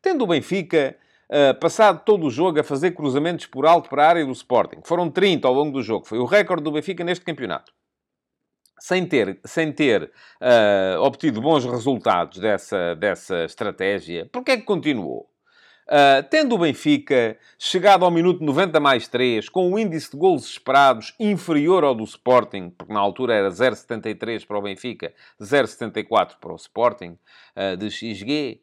tendo 0.00 0.24
o 0.24 0.26
Benfica 0.26 0.96
uh, 1.30 1.58
passado 1.58 2.02
todo 2.04 2.26
o 2.26 2.30
jogo 2.30 2.60
a 2.60 2.64
fazer 2.64 2.92
cruzamentos 2.92 3.46
por 3.46 3.66
alto 3.66 3.88
para 3.88 4.04
a 4.04 4.08
área 4.08 4.24
do 4.24 4.32
Sporting, 4.32 4.80
foram 4.84 5.10
30 5.10 5.46
ao 5.46 5.54
longo 5.54 5.72
do 5.72 5.82
jogo, 5.82 6.06
foi 6.06 6.18
o 6.18 6.24
recorde 6.24 6.62
do 6.62 6.72
Benfica 6.72 7.04
neste 7.04 7.24
campeonato. 7.24 7.72
Sem 8.78 9.06
ter, 9.06 9.40
sem 9.44 9.72
ter 9.72 10.02
uh, 10.02 11.00
obtido 11.00 11.40
bons 11.40 11.64
resultados 11.64 12.38
dessa, 12.38 12.94
dessa 12.94 13.44
estratégia, 13.44 14.28
porquê 14.30 14.52
é 14.52 14.56
que 14.58 14.64
continuou? 14.64 15.30
Uh, 15.86 16.20
tendo 16.28 16.56
o 16.56 16.58
Benfica 16.58 17.38
chegado 17.56 18.04
ao 18.04 18.10
minuto 18.10 18.42
90 18.42 18.80
mais 18.80 19.06
3, 19.06 19.48
com 19.48 19.70
um 19.70 19.78
índice 19.78 20.10
de 20.10 20.16
golos 20.16 20.44
esperados 20.44 21.14
inferior 21.18 21.84
ao 21.84 21.94
do 21.94 22.02
Sporting, 22.02 22.70
porque 22.70 22.92
na 22.92 22.98
altura 22.98 23.34
era 23.34 23.48
0,73 23.50 24.44
para 24.44 24.58
o 24.58 24.62
Benfica, 24.62 25.14
0,74 25.40 26.32
para 26.40 26.52
o 26.52 26.56
Sporting, 26.56 27.16
uh, 27.56 27.76
de 27.76 27.88
XG, 27.88 28.60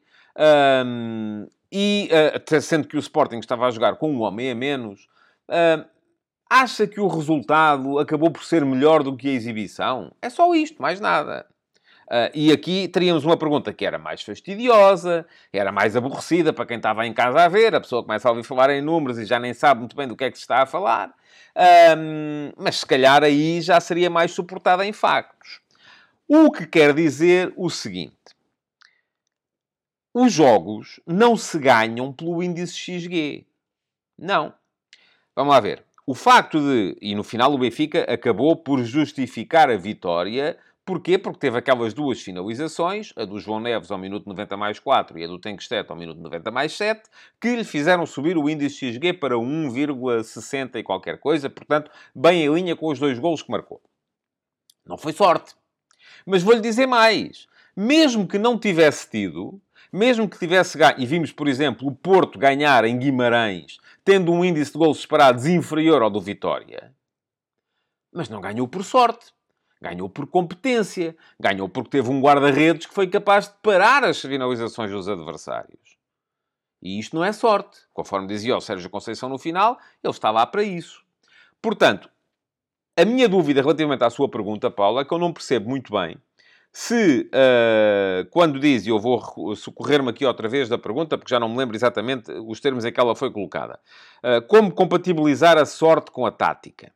um, 0.86 1.48
e 1.72 2.10
uh, 2.12 2.62
sendo 2.62 2.90
que 2.90 2.98
o 2.98 3.00
Sporting 3.00 3.40
estava 3.40 3.68
a 3.68 3.72
jogar 3.72 3.96
com 3.96 4.12
um 4.12 4.22
homem 4.22 4.52
a 4.52 4.56
menos, 4.56 5.08
acha 6.50 6.86
que 6.86 7.00
o 7.00 7.08
resultado 7.08 8.00
acabou 8.00 8.32
por 8.32 8.44
ser 8.44 8.66
melhor 8.66 9.02
do 9.02 9.16
que 9.16 9.30
a 9.30 9.34
exibição? 9.34 10.12
É 10.22 10.30
só 10.30 10.54
isto, 10.54 10.82
mais 10.82 11.00
nada. 11.00 11.46
Uh, 12.08 12.30
e 12.34 12.52
aqui 12.52 12.88
teríamos 12.88 13.24
uma 13.24 13.38
pergunta 13.38 13.74
que 13.74 13.86
era 13.86 13.98
mais 13.98 14.22
fastidiosa, 14.22 15.26
era 15.52 15.72
mais 15.72 15.96
aborrecida 15.96 16.52
para 16.52 16.66
quem 16.66 16.78
estava 16.78 17.06
em 17.08 17.14
casa 17.14 17.42
a 17.44 17.48
ver, 17.48 17.74
a 17.74 17.82
pessoa 17.82 18.04
começa 18.04 18.28
a 18.28 18.32
ouvir 18.32 18.44
falar 18.44 18.70
em 18.70 18.82
números 18.82 19.18
e 19.18 19.26
já 19.26 19.40
nem 19.40 19.54
sabe 19.54 19.80
muito 19.80 19.96
bem 19.96 20.08
do 20.08 20.16
que 20.16 20.26
é 20.26 20.32
que 20.32 20.38
se 20.38 20.44
está 20.44 20.62
a 20.62 20.66
falar, 20.66 21.14
mas 22.58 22.80
se 22.80 22.86
calhar 22.86 23.24
aí 23.24 23.62
já 23.62 23.80
seria 23.80 24.10
mais 24.10 24.32
suportada 24.32 24.86
em 24.86 24.92
factos. 24.92 25.62
O 26.28 26.52
que 26.52 26.66
quer 26.66 26.94
dizer 26.94 27.54
o 27.56 27.70
seguinte: 27.70 28.16
os 30.14 30.32
jogos 30.32 31.00
não 31.08 31.36
se 31.36 31.58
ganham 31.58 32.14
pelo 32.14 32.44
índice 32.44 32.74
XG. 32.76 33.48
Não. 34.18 34.54
Vamos 35.36 35.54
lá 35.54 35.60
ver. 35.60 35.84
O 36.06 36.14
facto 36.14 36.60
de, 36.60 36.98
e 37.02 37.16
no 37.16 37.24
final 37.24 37.54
o 37.54 37.58
Benfica 37.58 38.04
acabou 38.12 38.56
por 38.56 38.84
justificar 38.84 39.70
a 39.70 39.78
vitória 39.78 40.58
Porquê? 40.86 41.18
Porque 41.18 41.40
teve 41.40 41.58
aquelas 41.58 41.94
duas 41.94 42.22
finalizações, 42.22 43.14
a 43.16 43.24
do 43.24 43.40
João 43.40 43.62
Neves 43.62 43.90
ao 43.90 43.98
minuto 43.98 44.28
90 44.28 44.58
mais 44.58 44.80
4 44.80 45.18
e 45.18 45.24
a 45.24 45.28
do 45.28 45.40
Tenkstedt 45.40 45.90
ao 45.90 45.96
minuto 45.96 46.20
90 46.20 46.52
mais 46.52 46.74
7, 46.74 47.10
que 47.40 47.56
lhe 47.56 47.64
fizeram 47.64 48.06
subir 48.06 48.38
o 48.38 48.50
índice 48.50 48.92
XG 48.92 49.14
para 49.14 49.36
1,60 49.36 50.76
e 50.76 50.84
qualquer 50.84 51.20
coisa, 51.20 51.50
portanto, 51.50 51.90
bem 52.14 52.44
em 52.44 52.54
linha 52.54 52.76
com 52.76 52.88
os 52.88 53.00
dois 53.00 53.18
golos 53.18 53.42
que 53.42 53.50
marcou. 53.50 53.82
Não 54.86 54.98
foi 54.98 55.14
sorte. 55.14 55.56
Mas 56.26 56.44
vou-lhe 56.44 56.60
dizer 56.60 56.86
mais. 56.86 57.48
Mesmo 57.76 58.28
que 58.28 58.38
não 58.38 58.60
tivesse 58.60 59.10
tido, 59.10 59.62
mesmo 59.92 60.28
que 60.28 60.38
tivesse 60.38 60.78
ganho, 60.78 61.00
e 61.00 61.06
vimos, 61.06 61.32
por 61.32 61.48
exemplo, 61.48 61.88
o 61.88 61.96
Porto 61.96 62.38
ganhar 62.38 62.84
em 62.84 63.00
Guimarães, 63.00 63.78
tendo 64.04 64.34
um 64.34 64.44
índice 64.44 64.74
de 64.74 64.78
golos 64.78 65.00
esperados 65.00 65.46
inferior 65.46 66.02
ao 66.02 66.10
do 66.10 66.20
Vitória, 66.20 66.94
mas 68.12 68.28
não 68.28 68.42
ganhou 68.42 68.68
por 68.68 68.84
sorte. 68.84 69.34
Ganhou 69.84 70.10
por 70.10 70.26
competência. 70.28 71.14
Ganhou 71.38 71.68
porque 71.68 71.90
teve 71.90 72.10
um 72.10 72.22
guarda-redes 72.22 72.88
que 72.88 72.94
foi 72.94 73.06
capaz 73.06 73.50
de 73.50 73.56
parar 73.62 74.06
as 74.06 74.22
finalizações 74.22 74.90
dos 74.90 75.10
adversários. 75.10 75.98
E 76.82 76.98
isto 76.98 77.18
não 77.18 77.24
é 77.26 77.34
sorte. 77.34 77.82
Conforme 77.94 78.26
dizia 78.26 78.56
o 78.56 78.62
Sérgio 78.62 78.90
Conceição 78.90 79.28
no 79.28 79.38
final, 79.38 79.78
ele 80.02 80.12
está 80.12 80.32
lá 80.32 80.46
para 80.46 80.64
isso. 80.64 81.04
Portanto, 81.62 82.10
a 82.96 83.04
minha 83.04 83.28
dúvida 83.28 83.62
relativamente 83.62 84.06
à 84.06 84.10
sua 84.10 84.30
pergunta, 84.30 84.72
Paula, 84.72 85.02
é 85.02 85.06
que 85.06 85.14
eu 85.14 85.20
não 85.20 85.34
percebo 85.34 85.70
muito 85.70 85.92
bem 85.92 86.18
se, 86.72 87.30
uh, 87.30 88.26
quando 88.32 88.60
diz, 88.62 88.86
e 88.86 88.90
eu 88.90 89.00
vou 89.00 89.22
socorrer-me 89.54 90.10
aqui 90.10 90.26
outra 90.26 90.48
vez 90.48 90.70
da 90.70 90.78
pergunta, 90.78 91.18
porque 91.18 91.30
já 91.30 91.40
não 91.42 91.50
me 91.50 91.58
lembro 91.58 91.76
exatamente 91.76 92.32
os 92.32 92.62
termos 92.62 92.86
em 92.86 92.92
que 92.92 93.00
ela 93.00 93.16
foi 93.16 93.30
colocada, 93.32 93.80
uh, 94.24 94.42
como 94.48 94.74
compatibilizar 94.74 95.58
a 95.58 95.66
sorte 95.66 96.10
com 96.10 96.26
a 96.26 96.32
tática? 96.32 96.92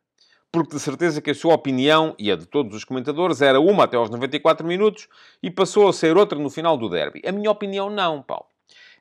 Porque 0.52 0.76
de 0.76 0.80
certeza 0.82 1.22
que 1.22 1.32
a 1.32 1.36
sua 1.36 1.54
opinião, 1.54 2.16
e 2.18 2.32
a 2.32 2.36
de 2.36 2.46
todos 2.46 2.76
os 2.76 2.84
comentadores, 2.84 3.42
era 3.42 3.60
uma 3.60 3.84
até 3.84 3.98
aos 3.98 4.10
94 4.10 4.66
minutos 4.66 5.08
e 5.42 5.52
passou 5.52 5.88
a 5.88 5.94
ser 5.94 6.18
outra 6.18 6.40
no 6.40 6.50
final 6.50 6.78
do 6.78 6.90
derby. 6.90 7.22
A 7.26 7.32
minha 7.32 7.52
opinião 7.52 7.90
não, 7.90 8.22
Paulo. 8.22 8.46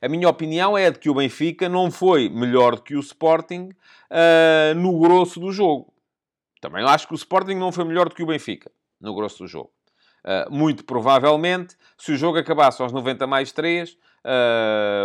A 0.02 0.08
minha 0.08 0.28
opinião 0.28 0.76
é 0.76 0.90
de 0.90 0.98
que 0.98 1.08
o 1.08 1.14
Benfica 1.14 1.68
não 1.68 1.90
foi 1.90 2.28
melhor 2.28 2.76
do 2.76 2.82
que 2.82 2.94
o 2.94 3.00
Sporting 3.00 3.70
uh, 4.10 4.74
no 4.74 4.98
grosso 4.98 5.40
do 5.40 5.50
jogo. 5.50 5.92
Também 6.60 6.84
acho 6.84 7.06
que 7.06 7.14
o 7.14 7.16
Sporting 7.16 7.54
não 7.54 7.72
foi 7.72 7.84
melhor 7.84 8.08
do 8.08 8.14
que 8.14 8.22
o 8.22 8.26
Benfica 8.26 8.70
no 9.00 9.14
grosso 9.14 9.44
do 9.44 9.48
jogo. 9.48 9.70
Uh, 10.24 10.52
muito 10.52 10.84
provavelmente, 10.84 11.76
se 11.96 12.12
o 12.12 12.16
jogo 12.16 12.36
acabasse 12.36 12.82
aos 12.82 12.92
90 12.92 13.26
mais 13.26 13.52
3, 13.52 13.92
uh, 13.92 13.96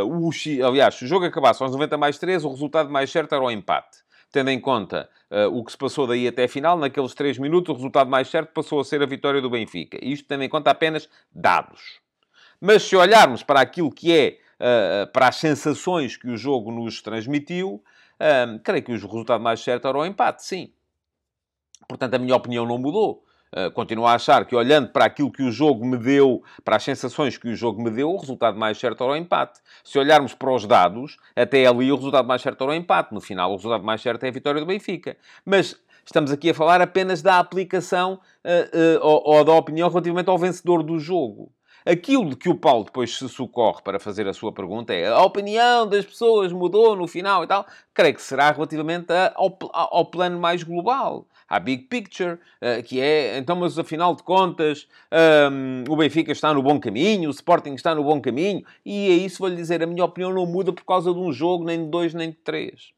o, 0.05 0.29
aliás, 0.67 0.95
se 0.95 1.05
o 1.05 1.07
jogo 1.07 1.25
acabasse 1.25 1.61
aos 1.63 1.71
90 1.71 1.97
mais 1.97 2.17
3, 2.17 2.43
o 2.43 2.49
resultado 2.49 2.89
mais 2.89 3.09
certo 3.11 3.33
era 3.35 3.43
o 3.43 3.51
empate 3.51 4.01
tendo 4.31 4.49
em 4.49 4.59
conta 4.59 5.09
uh, 5.29 5.55
o 5.55 5.63
que 5.63 5.71
se 5.71 5.77
passou 5.77 6.07
daí 6.07 6.27
até 6.27 6.45
a 6.45 6.49
final, 6.49 6.77
naqueles 6.77 7.13
3 7.13 7.37
minutos, 7.37 7.69
o 7.69 7.75
resultado 7.75 8.09
mais 8.09 8.29
certo 8.29 8.53
passou 8.53 8.79
a 8.79 8.85
ser 8.85 9.01
a 9.01 9.05
vitória 9.05 9.41
do 9.41 9.49
Benfica. 9.49 9.97
Isto 10.01 10.27
tendo 10.27 10.43
em 10.43 10.49
conta 10.49 10.71
apenas 10.71 11.09
dados. 11.33 11.99
Mas 12.59 12.83
se 12.83 12.95
olharmos 12.95 13.43
para 13.43 13.59
aquilo 13.59 13.91
que 13.91 14.11
é, 14.11 14.37
uh, 14.59 15.11
para 15.11 15.27
as 15.27 15.35
sensações 15.35 16.15
que 16.15 16.29
o 16.29 16.37
jogo 16.37 16.71
nos 16.71 17.01
transmitiu, 17.01 17.83
uh, 18.19 18.59
creio 18.63 18.83
que 18.83 18.91
o 18.91 18.95
resultado 18.95 19.43
mais 19.43 19.59
certo 19.59 19.87
era 19.87 19.97
o 19.97 20.05
empate, 20.05 20.45
sim. 20.45 20.71
Portanto, 21.87 22.13
a 22.13 22.19
minha 22.19 22.35
opinião 22.35 22.65
não 22.65 22.77
mudou. 22.77 23.25
Uh, 23.53 23.69
continuo 23.71 24.07
a 24.07 24.13
achar 24.13 24.45
que, 24.45 24.55
olhando 24.55 24.89
para 24.89 25.03
aquilo 25.03 25.29
que 25.29 25.43
o 25.43 25.51
jogo 25.51 25.85
me 25.85 25.97
deu, 25.97 26.41
para 26.63 26.77
as 26.77 26.83
sensações 26.83 27.37
que 27.37 27.49
o 27.49 27.55
jogo 27.55 27.83
me 27.83 27.89
deu, 27.89 28.09
o 28.09 28.17
resultado 28.17 28.57
mais 28.57 28.77
certo 28.77 29.03
era 29.03 29.11
o 29.11 29.15
empate. 29.15 29.59
Se 29.83 29.99
olharmos 29.99 30.33
para 30.33 30.53
os 30.53 30.65
dados, 30.65 31.17
até 31.35 31.65
ali 31.65 31.91
o 31.91 31.95
resultado 31.95 32.25
mais 32.25 32.41
certo 32.41 32.63
era 32.63 32.71
o 32.71 32.75
empate. 32.75 33.13
No 33.13 33.19
final, 33.19 33.51
o 33.51 33.57
resultado 33.57 33.83
mais 33.83 34.01
certo 34.01 34.23
é 34.23 34.29
a 34.29 34.31
vitória 34.31 34.61
do 34.61 34.65
Benfica. 34.65 35.17
Mas 35.45 35.75
estamos 36.05 36.31
aqui 36.31 36.51
a 36.51 36.53
falar 36.53 36.81
apenas 36.81 37.21
da 37.21 37.39
aplicação 37.39 38.13
uh, 38.45 38.99
uh, 38.99 39.05
ou, 39.05 39.35
ou 39.35 39.43
da 39.43 39.51
opinião 39.51 39.89
relativamente 39.89 40.29
ao 40.29 40.37
vencedor 40.37 40.81
do 40.81 40.97
jogo. 40.97 41.51
Aquilo 41.85 42.29
de 42.29 42.35
que 42.35 42.47
o 42.47 42.55
Paulo 42.55 42.85
depois 42.85 43.17
se 43.17 43.27
socorre 43.27 43.81
para 43.83 43.99
fazer 43.99 44.27
a 44.27 44.33
sua 44.33 44.53
pergunta 44.53 44.93
é 44.93 45.07
a 45.07 45.23
opinião 45.23 45.87
das 45.87 46.05
pessoas 46.05 46.53
mudou 46.53 46.95
no 46.95 47.07
final 47.07 47.43
e 47.43 47.47
tal. 47.47 47.65
Creio 47.93 48.13
que 48.13 48.21
será 48.21 48.51
relativamente 48.51 49.11
ao, 49.35 49.57
ao 49.73 50.05
plano 50.05 50.39
mais 50.39 50.61
global 50.63 51.25
à 51.51 51.59
big 51.59 51.83
picture, 51.83 52.39
uh, 52.61 52.81
que 52.81 53.01
é, 53.01 53.37
então, 53.37 53.57
mas 53.57 53.77
afinal 53.77 54.15
de 54.15 54.23
contas, 54.23 54.87
um, 55.51 55.83
o 55.91 55.97
Benfica 55.97 56.31
está 56.31 56.53
no 56.53 56.63
bom 56.63 56.79
caminho, 56.79 57.27
o 57.27 57.31
Sporting 57.31 57.73
está 57.73 57.93
no 57.93 58.05
bom 58.05 58.21
caminho, 58.21 58.63
e 58.85 59.09
é 59.09 59.13
isso, 59.15 59.39
vou-lhe 59.39 59.57
dizer, 59.57 59.83
a 59.83 59.85
minha 59.85 60.05
opinião 60.05 60.33
não 60.33 60.45
muda 60.45 60.71
por 60.71 60.85
causa 60.85 61.13
de 61.13 61.19
um 61.19 61.29
jogo, 61.33 61.65
nem 61.65 61.83
de 61.83 61.91
dois, 61.91 62.13
nem 62.13 62.29
de 62.29 62.37
três. 62.37 62.93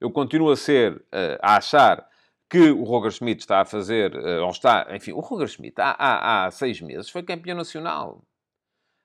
Eu 0.00 0.10
continuo 0.10 0.50
a 0.50 0.56
ser, 0.56 0.96
uh, 0.96 1.38
a 1.40 1.56
achar 1.56 2.04
que 2.50 2.70
o 2.70 2.82
Roger 2.82 3.12
Schmidt 3.12 3.42
está 3.42 3.60
a 3.60 3.64
fazer, 3.64 4.12
uh, 4.16 4.42
ou 4.42 4.50
está, 4.50 4.88
enfim, 4.90 5.12
o 5.12 5.20
Roger 5.20 5.46
Schmidt 5.46 5.80
há, 5.80 5.94
há, 5.96 6.46
há 6.46 6.50
seis 6.50 6.80
meses 6.80 7.08
foi 7.08 7.22
campeão 7.22 7.56
nacional 7.56 8.24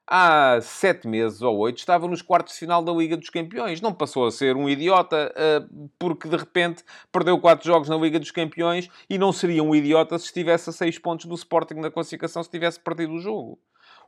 há 0.07 0.60
sete 0.62 1.07
meses 1.07 1.41
ou 1.41 1.57
oito 1.57 1.77
estava 1.77 2.07
nos 2.07 2.22
quartos 2.22 2.53
de 2.53 2.60
final 2.60 2.83
da 2.83 2.91
Liga 2.91 3.17
dos 3.17 3.29
Campeões. 3.29 3.81
Não 3.81 3.93
passou 3.93 4.25
a 4.25 4.31
ser 4.31 4.55
um 4.55 4.69
idiota 4.69 5.33
uh, 5.33 5.89
porque 5.98 6.27
de 6.27 6.36
repente 6.36 6.83
perdeu 7.12 7.39
quatro 7.39 7.65
jogos 7.65 7.89
na 7.89 7.98
Liga 7.98 8.19
dos 8.19 8.31
Campeões 8.31 8.89
e 9.10 9.17
não 9.17 9.31
seria 9.31 9.63
um 9.63 9.74
idiota 9.74 10.17
se 10.19 10.25
estivesse 10.25 10.69
a 10.69 10.74
seis 10.74 11.00
pontos 11.00 11.25
do 11.25 11.36
Sporting 11.36 11.75
na 11.75 11.91
classificação 11.91 12.43
se 12.43 12.50
tivesse 12.50 12.79
perdido 12.79 13.13
o 13.13 13.19
jogo. 13.19 13.60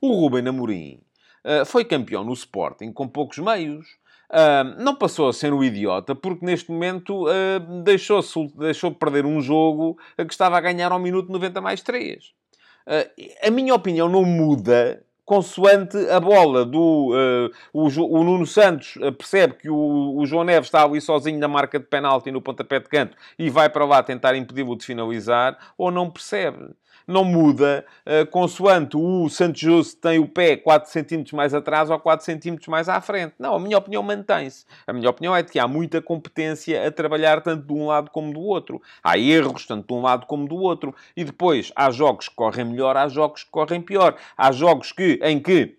O 0.01 0.11
Ruben 0.13 0.47
Amorim 0.47 1.01
uh, 1.45 1.65
foi 1.65 1.85
campeão 1.85 2.23
no 2.23 2.33
Sporting 2.33 2.91
com 2.91 3.07
poucos 3.07 3.37
meios. 3.37 3.85
Uh, 4.27 4.81
não 4.81 4.95
passou 4.95 5.29
a 5.29 5.33
ser 5.33 5.53
um 5.53 5.63
idiota 5.63 6.15
porque 6.15 6.45
neste 6.45 6.71
momento 6.71 7.27
uh, 7.27 7.83
deixou, 7.83 8.21
deixou 8.57 8.91
perder 8.91 9.25
um 9.25 9.39
jogo 9.39 9.97
que 10.17 10.33
estava 10.33 10.57
a 10.57 10.61
ganhar 10.61 10.91
ao 10.91 10.99
minuto 10.99 11.31
90 11.31 11.61
mais 11.61 11.81
3. 11.81 12.33
Uh, 12.87 13.47
a 13.47 13.51
minha 13.51 13.73
opinião 13.73 14.09
não 14.09 14.23
muda 14.23 15.04
consoante 15.25 15.97
a 16.09 16.19
bola 16.19 16.63
do... 16.63 17.11
Uh, 17.11 17.51
o, 17.73 17.87
o, 17.87 18.23
Nuno 18.23 18.45
Santos 18.45 18.95
eh, 19.01 19.11
percebe 19.11 19.55
que 19.55 19.69
o, 19.69 20.17
o, 20.17 20.25
João 20.25 20.43
Neves 20.43 20.67
está 20.67 20.83
ali 20.83 21.01
sozinho 21.01 21.39
na 21.39 21.47
marca 21.47 21.79
de 21.79 21.85
penalti 21.85 22.31
no 22.31 22.41
pontapé 22.41 22.79
de 22.79 22.87
canto 22.87 23.17
e 23.37 23.49
vai 23.49 23.69
para 23.69 23.85
lá 23.85 24.03
tentar 24.03 24.35
impedi-lo 24.35 24.75
de 24.77 24.85
finalizar, 24.85 25.57
ou 25.77 25.89
não 25.89 26.09
percebe 26.09 26.69
não 27.07 27.23
muda 27.23 27.85
uh, 28.05 28.25
consoante 28.27 28.97
o 28.97 29.29
Santos 29.29 29.61
Justo 29.61 29.99
tem 30.01 30.19
o 30.19 30.27
pé 30.27 30.57
4 30.57 30.91
cm 30.91 31.23
mais 31.33 31.53
atrás 31.53 31.89
ou 31.89 31.99
4 31.99 32.25
cm 32.25 32.57
mais 32.67 32.89
à 32.89 32.99
frente. 33.01 33.33
Não, 33.39 33.55
a 33.55 33.59
minha 33.59 33.77
opinião 33.77 34.03
mantém-se. 34.03 34.65
A 34.85 34.93
minha 34.93 35.09
opinião 35.09 35.35
é 35.35 35.43
de 35.43 35.51
que 35.51 35.59
há 35.59 35.67
muita 35.67 36.01
competência 36.01 36.87
a 36.87 36.91
trabalhar 36.91 37.41
tanto 37.41 37.65
de 37.65 37.73
um 37.73 37.87
lado 37.87 38.09
como 38.11 38.33
do 38.33 38.41
outro. 38.41 38.81
Há 39.03 39.17
erros 39.17 39.65
tanto 39.65 39.87
de 39.87 39.93
um 39.93 40.01
lado 40.01 40.25
como 40.25 40.47
do 40.47 40.55
outro. 40.55 40.93
E 41.15 41.23
depois 41.23 41.71
há 41.75 41.89
jogos 41.91 42.27
que 42.29 42.35
correm 42.35 42.65
melhor, 42.65 42.97
há 42.97 43.07
jogos 43.07 43.43
que 43.43 43.51
correm 43.51 43.81
pior. 43.81 44.15
Há 44.37 44.51
jogos 44.51 44.91
que, 44.91 45.19
em 45.23 45.39
que 45.39 45.75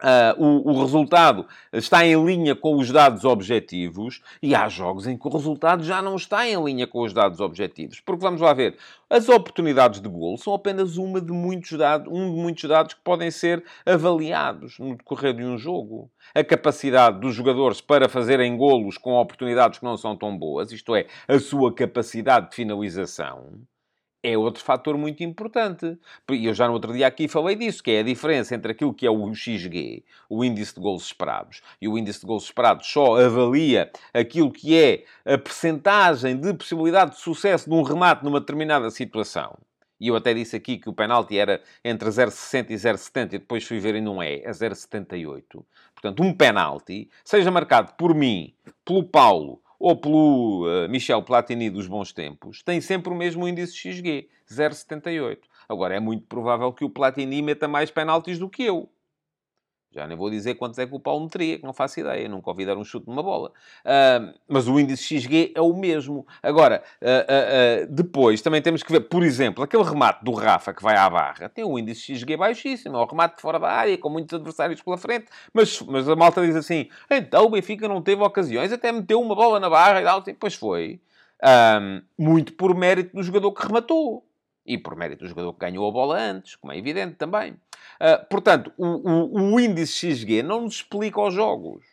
Uh, 0.00 0.42
o, 0.42 0.70
o, 0.70 0.80
resultado 0.80 1.46
está 1.70 2.06
em 2.06 2.24
linha 2.24 2.56
com 2.56 2.74
os 2.76 2.90
dados 2.90 3.22
objetivos 3.24 4.22
e 4.42 4.54
há 4.54 4.66
jogos 4.66 5.06
em 5.06 5.14
que 5.14 5.28
o 5.28 5.30
resultado 5.30 5.84
já 5.84 6.00
não 6.00 6.16
está 6.16 6.48
em 6.48 6.62
linha 6.64 6.86
com 6.86 7.02
os 7.02 7.12
dados 7.12 7.38
objetivos. 7.38 8.00
Porque 8.00 8.22
vamos 8.22 8.40
lá 8.40 8.54
ver, 8.54 8.78
as 9.10 9.28
oportunidades 9.28 10.00
de 10.00 10.08
gol 10.08 10.38
são 10.38 10.54
apenas 10.54 10.96
uma 10.96 11.20
de 11.20 11.32
muitos 11.32 11.76
dados, 11.76 12.10
um 12.10 12.34
de 12.34 12.40
muitos 12.40 12.64
dados 12.66 12.94
que 12.94 13.00
podem 13.02 13.30
ser 13.30 13.62
avaliados 13.84 14.78
no 14.78 14.96
decorrer 14.96 15.34
de 15.34 15.44
um 15.44 15.58
jogo. 15.58 16.10
A 16.34 16.42
capacidade 16.42 17.20
dos 17.20 17.34
jogadores 17.34 17.82
para 17.82 18.08
fazerem 18.08 18.56
golos 18.56 18.96
com 18.96 19.14
oportunidades 19.14 19.78
que 19.78 19.84
não 19.84 19.98
são 19.98 20.16
tão 20.16 20.36
boas, 20.36 20.72
isto 20.72 20.94
é, 20.94 21.06
a 21.28 21.38
sua 21.38 21.74
capacidade 21.74 22.50
de 22.50 22.56
finalização 22.56 23.60
é 24.22 24.36
outro 24.36 24.62
fator 24.62 24.96
muito 24.96 25.22
importante. 25.22 25.98
E 26.30 26.46
eu 26.46 26.54
já 26.54 26.66
no 26.66 26.74
outro 26.74 26.92
dia 26.92 27.06
aqui 27.06 27.28
falei 27.28 27.56
disso, 27.56 27.82
que 27.82 27.90
é 27.90 28.00
a 28.00 28.04
diferença 28.04 28.54
entre 28.54 28.72
aquilo 28.72 28.94
que 28.94 29.06
é 29.06 29.10
o 29.10 29.34
XG, 29.34 30.04
o 30.28 30.44
índice 30.44 30.74
de 30.74 30.80
gols 30.80 31.04
esperados, 31.04 31.62
e 31.80 31.88
o 31.88 31.96
índice 31.96 32.20
de 32.20 32.26
gols 32.26 32.44
esperados 32.44 32.86
só 32.86 33.20
avalia 33.20 33.90
aquilo 34.12 34.50
que 34.50 34.78
é 34.78 35.04
a 35.24 35.38
percentagem 35.38 36.36
de 36.36 36.52
possibilidade 36.54 37.12
de 37.12 37.20
sucesso 37.20 37.68
de 37.68 37.74
um 37.74 37.82
remate 37.82 38.24
numa 38.24 38.40
determinada 38.40 38.90
situação. 38.90 39.56
E 40.00 40.08
eu 40.08 40.16
até 40.16 40.32
disse 40.32 40.56
aqui 40.56 40.78
que 40.78 40.88
o 40.88 40.94
penalti 40.94 41.36
era 41.38 41.62
entre 41.84 42.08
0,60 42.08 42.70
e 42.70 42.74
0,70 42.74 43.26
e 43.34 43.38
depois 43.38 43.64
fui 43.64 43.78
ver 43.78 43.94
e 43.94 44.00
não 44.00 44.22
é, 44.22 44.36
é 44.36 44.50
0,78. 44.50 45.62
Portanto, 45.92 46.22
um 46.22 46.32
penalti, 46.32 47.10
seja 47.22 47.50
marcado 47.50 47.92
por 47.98 48.14
mim, 48.14 48.54
pelo 48.82 49.04
Paulo 49.04 49.60
ou 49.80 49.96
pelo 49.96 50.66
uh, 50.66 50.88
Michel 50.90 51.22
Platini 51.22 51.70
dos 51.70 51.86
bons 51.86 52.12
tempos, 52.12 52.62
tem 52.62 52.82
sempre 52.82 53.10
o 53.10 53.16
mesmo 53.16 53.48
índice 53.48 53.74
XG, 53.74 54.28
0,78. 54.46 55.38
Agora, 55.66 55.96
é 55.96 56.00
muito 56.00 56.26
provável 56.26 56.70
que 56.70 56.84
o 56.84 56.90
Platini 56.90 57.40
meta 57.40 57.66
mais 57.66 57.90
penaltis 57.90 58.38
do 58.38 58.50
que 58.50 58.62
eu. 58.62 58.90
Já 59.92 60.06
nem 60.06 60.16
vou 60.16 60.30
dizer 60.30 60.54
quantos 60.54 60.78
é 60.78 60.86
que 60.86 60.94
o 60.94 61.00
Paulo 61.00 61.24
meteria, 61.24 61.58
que 61.58 61.64
não 61.64 61.72
faço 61.72 61.98
ideia, 61.98 62.28
nunca 62.28 62.48
ouvi 62.48 62.64
dar 62.64 62.76
um 62.76 62.84
chute 62.84 63.08
numa 63.08 63.24
bola. 63.24 63.50
Uh, 63.84 64.32
mas 64.46 64.68
o 64.68 64.78
índice 64.78 65.18
XG 65.18 65.52
é 65.52 65.60
o 65.60 65.74
mesmo. 65.74 66.24
Agora, 66.40 66.80
uh, 67.02 67.84
uh, 67.84 67.92
depois 67.92 68.40
também 68.40 68.62
temos 68.62 68.84
que 68.84 68.92
ver, 68.92 69.00
por 69.00 69.24
exemplo, 69.24 69.64
aquele 69.64 69.82
remate 69.82 70.24
do 70.24 70.32
Rafa 70.32 70.72
que 70.72 70.82
vai 70.82 70.96
à 70.96 71.10
barra 71.10 71.48
tem 71.48 71.64
um 71.64 71.76
índice 71.76 72.14
XG 72.14 72.36
baixíssimo, 72.36 72.96
é 72.96 73.00
um 73.00 73.04
remate 73.04 73.36
de 73.36 73.42
fora 73.42 73.58
da 73.58 73.68
área, 73.68 73.98
com 73.98 74.08
muitos 74.08 74.32
adversários 74.32 74.80
pela 74.80 74.96
frente, 74.96 75.26
mas, 75.52 75.80
mas 75.82 76.08
a 76.08 76.14
malta 76.14 76.46
diz 76.46 76.54
assim: 76.54 76.88
então 77.10 77.46
o 77.46 77.50
Benfica 77.50 77.88
não 77.88 78.00
teve 78.00 78.22
ocasiões, 78.22 78.72
até 78.72 78.92
meteu 78.92 79.20
uma 79.20 79.34
bola 79.34 79.58
na 79.58 79.68
barra 79.68 80.00
e 80.00 80.04
tal, 80.04 80.20
depois 80.20 80.54
foi. 80.54 81.00
muito 82.16 82.52
por 82.52 82.76
mérito 82.76 83.16
do 83.16 83.22
jogador 83.24 83.52
que 83.52 83.66
rematou. 83.66 84.24
E 84.64 84.78
por 84.78 84.94
mérito 84.94 85.24
do 85.24 85.28
jogador 85.28 85.52
que 85.54 85.60
ganhou 85.60 85.88
a 85.88 85.92
bola 85.92 86.18
antes, 86.18 86.56
como 86.56 86.72
é 86.72 86.78
evidente 86.78 87.16
também. 87.16 87.52
Uh, 88.00 88.26
portanto, 88.28 88.72
o, 88.76 88.86
o, 88.86 89.54
o, 89.54 89.60
índice 89.60 90.14
XG 90.14 90.42
não 90.42 90.62
nos 90.62 90.76
explica 90.76 91.20
os 91.20 91.34
jogos. 91.34 91.84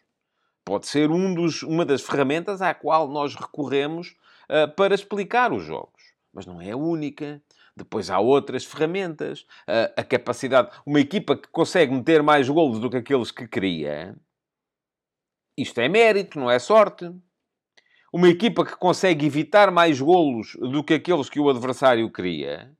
Pode 0.66 0.88
ser 0.88 1.10
um 1.10 1.34
dos, 1.34 1.64
uma 1.64 1.86
das 1.86 2.02
ferramentas 2.02 2.62
à 2.62 2.74
qual 2.74 3.08
nós 3.08 3.36
recorremos 3.36 4.16
uh, 4.50 4.74
para 4.76 4.94
explicar 4.94 5.54
os 5.54 5.64
jogos. 5.64 6.14
Mas 6.34 6.46
não 6.46 6.62
é 6.62 6.72
a 6.72 6.78
única. 6.78 7.42
Depois 7.76 8.10
há 8.10 8.20
outras 8.20 8.66
ferramentas. 8.66 9.42
Uh, 9.68 9.94
a 9.96 10.04
capacidade... 10.04 10.70
Uma 10.86 11.00
equipa 11.00 11.38
que 11.38 11.48
consegue 11.48 11.94
meter 11.94 12.22
mais 12.22 12.50
golos 12.50 12.80
do 12.80 12.90
que 12.90 12.98
aqueles 12.98 13.32
que 13.32 13.48
queria... 13.48 14.16
Isto 15.58 15.82
é 15.82 15.90
mérito, 15.90 16.40
não 16.40 16.52
é 16.52 16.60
sorte. 16.60 17.12
Uma 18.12 18.30
equipa 18.30 18.66
que 18.66 18.76
consegue 18.76 19.26
evitar 19.26 19.70
mais 19.70 20.00
golos 20.00 20.56
do 20.60 20.84
que 20.84 20.94
aqueles 20.94 21.30
que 21.30 21.40
o 21.40 21.50
adversário 21.50 22.10
queria, 22.10 22.72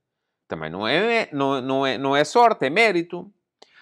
também 0.48 0.70
não 0.70 0.88
é, 0.88 1.28
não, 1.34 1.62
não 1.62 1.86
é, 1.86 1.98
não 1.98 2.16
é 2.16 2.24
sorte, 2.24 2.66
é 2.66 2.70
mérito. 2.70 3.22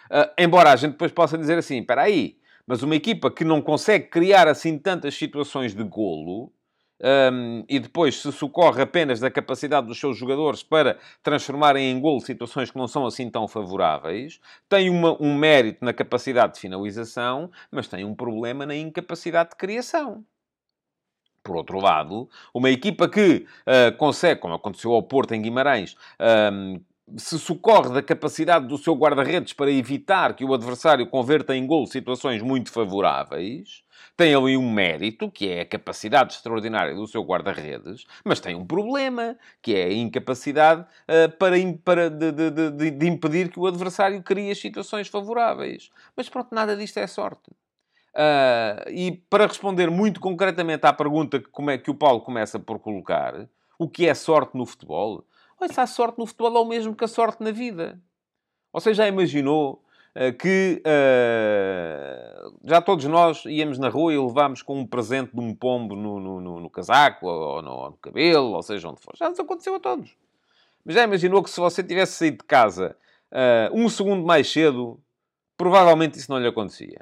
Uh, 0.09 0.29
embora 0.37 0.71
a 0.71 0.75
gente 0.75 0.93
depois 0.93 1.11
possa 1.11 1.37
dizer 1.37 1.57
assim, 1.57 1.79
espera 1.79 2.03
aí, 2.03 2.37
mas 2.65 2.81
uma 2.81 2.95
equipa 2.95 3.29
que 3.29 3.43
não 3.43 3.61
consegue 3.61 4.07
criar 4.07 4.47
assim 4.47 4.77
tantas 4.77 5.15
situações 5.15 5.75
de 5.75 5.83
golo, 5.83 6.51
um, 7.01 7.65
e 7.67 7.77
depois 7.77 8.21
se 8.21 8.31
socorre 8.31 8.81
apenas 8.81 9.19
da 9.19 9.29
capacidade 9.29 9.85
dos 9.85 9.99
seus 9.99 10.17
jogadores 10.17 10.63
para 10.63 10.97
transformarem 11.21 11.91
em 11.91 11.99
golo 11.99 12.21
situações 12.21 12.71
que 12.71 12.77
não 12.77 12.87
são 12.87 13.05
assim 13.05 13.29
tão 13.29 13.47
favoráveis, 13.47 14.39
tem 14.69 14.89
uma, 14.89 15.21
um 15.21 15.35
mérito 15.37 15.83
na 15.83 15.93
capacidade 15.93 16.53
de 16.53 16.59
finalização, 16.59 17.51
mas 17.69 17.87
tem 17.87 18.05
um 18.05 18.15
problema 18.15 18.65
na 18.65 18.75
incapacidade 18.75 19.51
de 19.51 19.55
criação. 19.57 20.25
Por 21.45 21.55
outro 21.55 21.79
lado, 21.79 22.27
uma 22.51 22.71
equipa 22.71 23.07
que 23.07 23.45
uh, 23.67 23.95
consegue, 23.97 24.41
como 24.41 24.55
aconteceu 24.55 24.91
ao 24.91 25.03
Porto 25.03 25.35
em 25.35 25.41
Guimarães, 25.43 25.95
um, 26.51 26.81
se 27.15 27.37
socorre 27.37 27.93
da 27.93 28.01
capacidade 28.01 28.67
do 28.67 28.79
seu 28.79 28.95
guarda-redes 28.95 29.53
para 29.53 29.69
evitar 29.69 30.35
que 30.35 30.43
o 30.43 30.55
adversário 30.55 31.05
converta 31.05 31.55
em 31.55 31.67
gol 31.67 31.85
situações 31.85 32.41
muito 32.41 32.71
favoráveis, 32.71 33.83
tem 34.17 34.33
ali 34.33 34.57
um 34.57 34.71
mérito, 34.71 35.29
que 35.29 35.47
é 35.47 35.61
a 35.61 35.65
capacidade 35.65 36.33
extraordinária 36.33 36.95
do 36.95 37.05
seu 37.05 37.21
guarda-redes, 37.21 38.05
mas 38.23 38.39
tem 38.39 38.55
um 38.55 38.65
problema, 38.65 39.37
que 39.61 39.75
é 39.75 39.83
a 39.83 39.93
incapacidade 39.93 40.81
uh, 40.81 41.29
para, 41.37 41.57
para 41.83 42.09
de, 42.09 42.31
de, 42.31 42.71
de, 42.71 42.91
de, 42.91 43.07
impedir 43.07 43.51
que 43.51 43.59
o 43.59 43.67
adversário 43.67 44.23
crie 44.23 44.49
as 44.49 44.57
situações 44.57 45.07
favoráveis. 45.07 45.91
Mas 46.17 46.27
pronto, 46.27 46.55
nada 46.55 46.75
disto 46.75 46.97
é 46.97 47.05
sorte. 47.05 47.51
Uh, 48.15 48.89
e 48.89 49.11
para 49.29 49.45
responder 49.45 49.91
muito 49.91 50.21
concretamente 50.21 50.85
à 50.85 50.93
pergunta 50.93 51.37
que, 51.37 51.49
como 51.49 51.69
é, 51.69 51.77
que 51.77 51.91
o 51.91 51.95
Paulo 51.95 52.21
começa 52.21 52.57
por 52.57 52.79
colocar, 52.79 53.45
o 53.77 53.89
que 53.89 54.07
é 54.07 54.13
sorte 54.13 54.57
no 54.57 54.65
futebol? 54.65 55.25
Olha, 55.59 55.73
se 55.73 55.81
a 55.81 55.85
sorte 55.85 56.17
no 56.17 56.25
futebol 56.25 56.55
é 56.55 56.59
o 56.61 56.65
mesmo 56.65 56.95
que 56.95 57.03
a 57.03 57.09
sorte 57.09 57.43
na 57.43 57.51
vida. 57.51 57.99
Você 58.71 58.93
já 58.93 59.05
imaginou 59.05 59.83
uh, 60.15 60.31
que 60.37 60.81
uh, 60.87 62.57
já 62.63 62.79
todos 62.79 63.03
nós 63.03 63.43
íamos 63.45 63.77
na 63.77 63.89
rua 63.89 64.13
e 64.13 64.17
levámos 64.17 64.61
com 64.61 64.79
um 64.79 64.87
presente 64.87 65.33
de 65.33 65.41
um 65.41 65.53
pombo 65.53 65.93
no, 65.93 66.17
no, 66.17 66.39
no, 66.39 66.59
no 66.61 66.69
casaco, 66.69 67.27
ou 67.27 67.61
no, 67.61 67.71
ou 67.71 67.89
no, 67.91 67.97
cabelo, 67.97 68.53
ou 68.53 68.63
seja, 68.63 68.87
onde 68.87 69.01
for. 69.01 69.13
Já 69.17 69.29
nos 69.29 69.39
aconteceu 69.41 69.75
a 69.75 69.79
todos. 69.79 70.15
Mas 70.85 70.95
já 70.95 71.03
imaginou 71.03 71.43
que 71.43 71.49
se 71.49 71.59
você 71.59 71.83
tivesse 71.83 72.13
saído 72.13 72.37
de 72.37 72.45
casa 72.45 72.95
um 73.73 73.89
segundo 73.89 74.25
mais 74.25 74.49
cedo, 74.49 74.97
provavelmente 75.57 76.17
isso 76.17 76.31
não 76.31 76.39
lhe 76.39 76.47
acontecia 76.47 77.01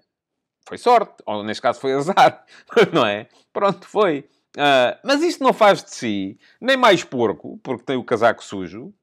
foi 0.67 0.77
sorte, 0.77 1.15
ou 1.25 1.43
neste 1.43 1.61
caso 1.61 1.79
foi 1.79 1.93
azar, 1.95 2.45
não 2.91 3.05
é? 3.05 3.27
Pronto, 3.51 3.87
foi. 3.87 4.27
Uh, 4.57 4.95
mas 5.03 5.23
isto 5.23 5.43
não 5.43 5.51
faz 5.51 5.83
de 5.83 5.91
si 5.91 6.39
nem 6.61 6.77
mais 6.77 7.03
porco, 7.03 7.59
porque 7.63 7.83
tem 7.83 7.97
o 7.97 8.03
casaco 8.03 8.43
sujo, 8.43 8.93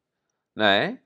não 0.54 0.64
é? 0.64 0.98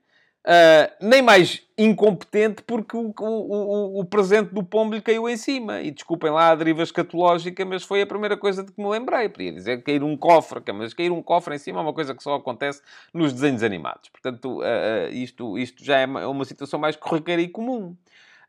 Uh, 0.45 0.85
nem 1.01 1.23
mais 1.23 1.63
incompetente 1.75 2.61
porque 2.61 2.95
o, 2.95 3.11
o, 3.19 3.25
o, 3.25 3.99
o, 4.01 4.05
presente 4.05 4.53
do 4.53 4.63
pombo 4.63 4.93
lhe 4.93 5.01
caiu 5.01 5.27
em 5.27 5.35
cima. 5.35 5.81
E 5.81 5.89
desculpem 5.89 6.29
lá 6.29 6.51
a 6.51 6.55
deriva 6.55 6.83
escatológica, 6.83 7.65
mas 7.65 7.83
foi 7.83 8.03
a 8.03 8.05
primeira 8.05 8.37
coisa 8.37 8.63
de 8.63 8.71
que 8.71 8.79
me 8.79 8.87
lembrei. 8.87 9.27
Podia 9.27 9.51
dizer 9.51 9.81
cair 9.81 10.03
um 10.03 10.15
cofre, 10.15 10.61
mas 10.71 10.93
cair 10.93 11.11
um 11.11 11.23
cofre 11.23 11.55
em 11.55 11.57
cima 11.57 11.79
é 11.79 11.81
uma 11.81 11.93
coisa 11.93 12.13
que 12.13 12.21
só 12.21 12.35
acontece 12.35 12.79
nos 13.11 13.33
desenhos 13.33 13.63
animados. 13.63 14.09
Portanto, 14.09 14.59
uh, 14.59 15.11
isto, 15.11 15.57
isto 15.57 15.83
já 15.83 15.97
é 15.97 16.05
uma, 16.05 16.27
uma 16.27 16.45
situação 16.45 16.79
mais 16.79 16.95
corriqueira 16.95 17.41
e 17.41 17.47
comum. 17.47 17.97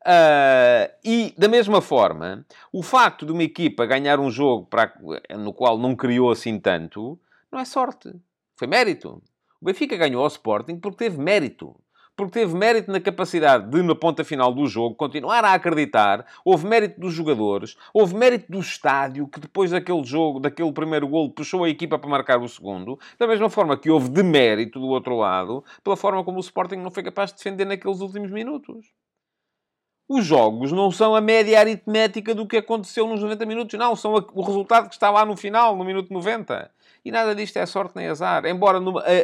Uh, 0.07 0.87
e, 1.05 1.35
da 1.37 1.49
mesma 1.49 1.81
forma, 1.81 2.47
o 2.73 2.81
facto 2.81 3.27
de 3.27 3.33
uma 3.33 3.42
equipa 3.42 3.85
ganhar 3.85 4.21
um 4.21 4.31
jogo 4.31 4.64
para, 4.64 4.92
no 5.37 5.53
qual 5.53 5.77
não 5.77 5.97
criou 5.97 6.31
assim 6.31 6.61
tanto, 6.61 7.19
não 7.51 7.59
é 7.59 7.64
sorte. 7.64 8.14
Foi 8.55 8.69
mérito. 8.69 9.21
O 9.61 9.64
Benfica 9.64 9.97
ganhou 9.97 10.23
ao 10.23 10.29
Sporting 10.29 10.79
porque 10.79 10.99
teve 10.99 11.21
mérito. 11.21 11.75
Porque 12.14 12.38
teve 12.38 12.55
mérito 12.55 12.90
na 12.90 13.01
capacidade 13.01 13.69
de, 13.69 13.83
na 13.83 13.97
ponta 13.97 14.23
final 14.23 14.55
do 14.55 14.66
jogo, 14.69 14.95
continuar 14.95 15.45
a 15.45 15.55
acreditar. 15.55 16.25
Houve 16.45 16.69
mérito 16.69 17.01
dos 17.01 17.12
jogadores. 17.12 17.77
Houve 17.92 18.14
mérito 18.14 18.51
do 18.51 18.61
estádio, 18.61 19.27
que 19.27 19.40
depois 19.40 19.73
daquele 19.73 20.05
jogo, 20.05 20.38
daquele 20.38 20.73
primeiro 20.73 21.09
golo, 21.09 21.31
puxou 21.31 21.64
a 21.64 21.69
equipa 21.69 21.99
para 21.99 22.09
marcar 22.09 22.40
o 22.40 22.49
segundo. 22.49 22.97
Da 23.19 23.27
mesma 23.27 23.51
forma 23.51 23.77
que 23.77 23.90
houve 23.90 24.09
de 24.09 24.23
mérito 24.23 24.79
do 24.79 24.87
outro 24.87 25.16
lado, 25.16 25.64
pela 25.83 25.97
forma 25.97 26.23
como 26.23 26.38
o 26.38 26.40
Sporting 26.40 26.77
não 26.77 26.92
foi 26.92 27.03
capaz 27.03 27.33
de 27.33 27.38
defender 27.38 27.64
naqueles 27.64 28.01
últimos 28.01 28.31
minutos. 28.31 28.87
Os 30.09 30.25
jogos 30.25 30.71
não 30.71 30.90
são 30.92 31.16
a 31.16 31.21
média 31.21 31.59
aritmética 31.59 32.33
do 32.33 32.47
que 32.47 32.57
aconteceu 32.57 33.09
nos 33.09 33.21
90 33.21 33.45
minutos, 33.45 33.79
não. 33.79 33.97
São 33.97 34.14
o 34.14 34.42
resultado 34.42 34.88
que 34.88 34.95
está 34.95 35.11
lá 35.11 35.25
no 35.25 35.37
final, 35.37 35.77
no 35.77 35.85
minuto 35.85 36.12
90. 36.12 36.71
E 37.05 37.11
nada 37.11 37.35
disto 37.35 37.57
é 37.57 37.66
sorte 37.66 37.97
nem 37.97 38.07
azar. 38.07 38.47
Embora 38.47 38.79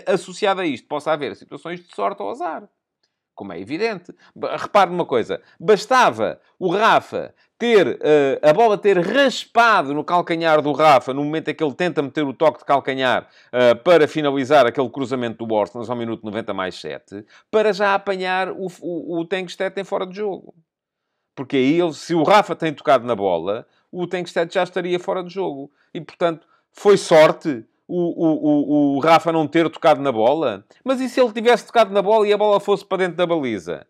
associado 0.06 0.60
a 0.60 0.66
isto 0.66 0.88
possa 0.88 1.12
haver 1.12 1.36
situações 1.36 1.80
de 1.80 1.94
sorte 1.94 2.20
ou 2.20 2.30
azar. 2.30 2.68
Como 3.34 3.52
é 3.52 3.60
evidente. 3.60 4.12
Repare 4.58 4.90
numa 4.90 5.06
coisa. 5.06 5.40
Bastava 5.58 6.40
o 6.58 6.68
Rafa 6.68 7.32
ter 7.56 7.86
uh, 7.86 8.48
a 8.48 8.52
bola 8.52 8.76
ter 8.76 8.98
raspado 8.98 9.94
no 9.94 10.02
calcanhar 10.02 10.60
do 10.60 10.72
Rafa 10.72 11.14
no 11.14 11.22
momento 11.22 11.48
em 11.48 11.54
que 11.54 11.62
ele 11.62 11.74
tenta 11.74 12.02
meter 12.02 12.24
o 12.24 12.34
toque 12.34 12.58
de 12.58 12.64
calcanhar 12.64 13.28
uh, 13.52 13.76
para 13.84 14.08
finalizar 14.08 14.66
aquele 14.66 14.90
cruzamento 14.90 15.38
do 15.38 15.46
Borstens 15.46 15.88
ao 15.88 15.94
minuto 15.94 16.24
90 16.24 16.52
mais 16.52 16.74
7, 16.80 17.24
para 17.52 17.72
já 17.72 17.94
apanhar 17.94 18.50
o, 18.50 18.66
o, 18.80 19.22
o 19.22 19.84
fora 19.84 20.04
de 20.04 20.16
jogo. 20.16 20.52
Porque 21.34 21.56
aí, 21.56 21.80
ele, 21.80 21.92
se 21.92 22.14
o 22.14 22.22
Rafa 22.22 22.54
tem 22.54 22.72
tocado 22.72 23.06
na 23.06 23.14
bola, 23.14 23.66
o 23.90 24.06
Tenkstedt 24.06 24.54
já 24.54 24.62
estaria 24.62 24.98
fora 24.98 25.22
de 25.22 25.32
jogo. 25.32 25.70
E, 25.92 26.00
portanto, 26.00 26.46
foi 26.72 26.96
sorte 26.96 27.64
o, 27.86 27.96
o, 27.96 28.94
o, 28.94 28.96
o 28.96 28.98
Rafa 29.00 29.32
não 29.32 29.46
ter 29.46 29.68
tocado 29.70 30.00
na 30.00 30.10
bola? 30.10 30.64
Mas 30.82 31.00
e 31.00 31.08
se 31.08 31.20
ele 31.20 31.32
tivesse 31.32 31.66
tocado 31.66 31.92
na 31.92 32.00
bola 32.00 32.26
e 32.26 32.32
a 32.32 32.38
bola 32.38 32.58
fosse 32.60 32.84
para 32.84 32.98
dentro 32.98 33.16
da 33.16 33.26
baliza? 33.26 33.86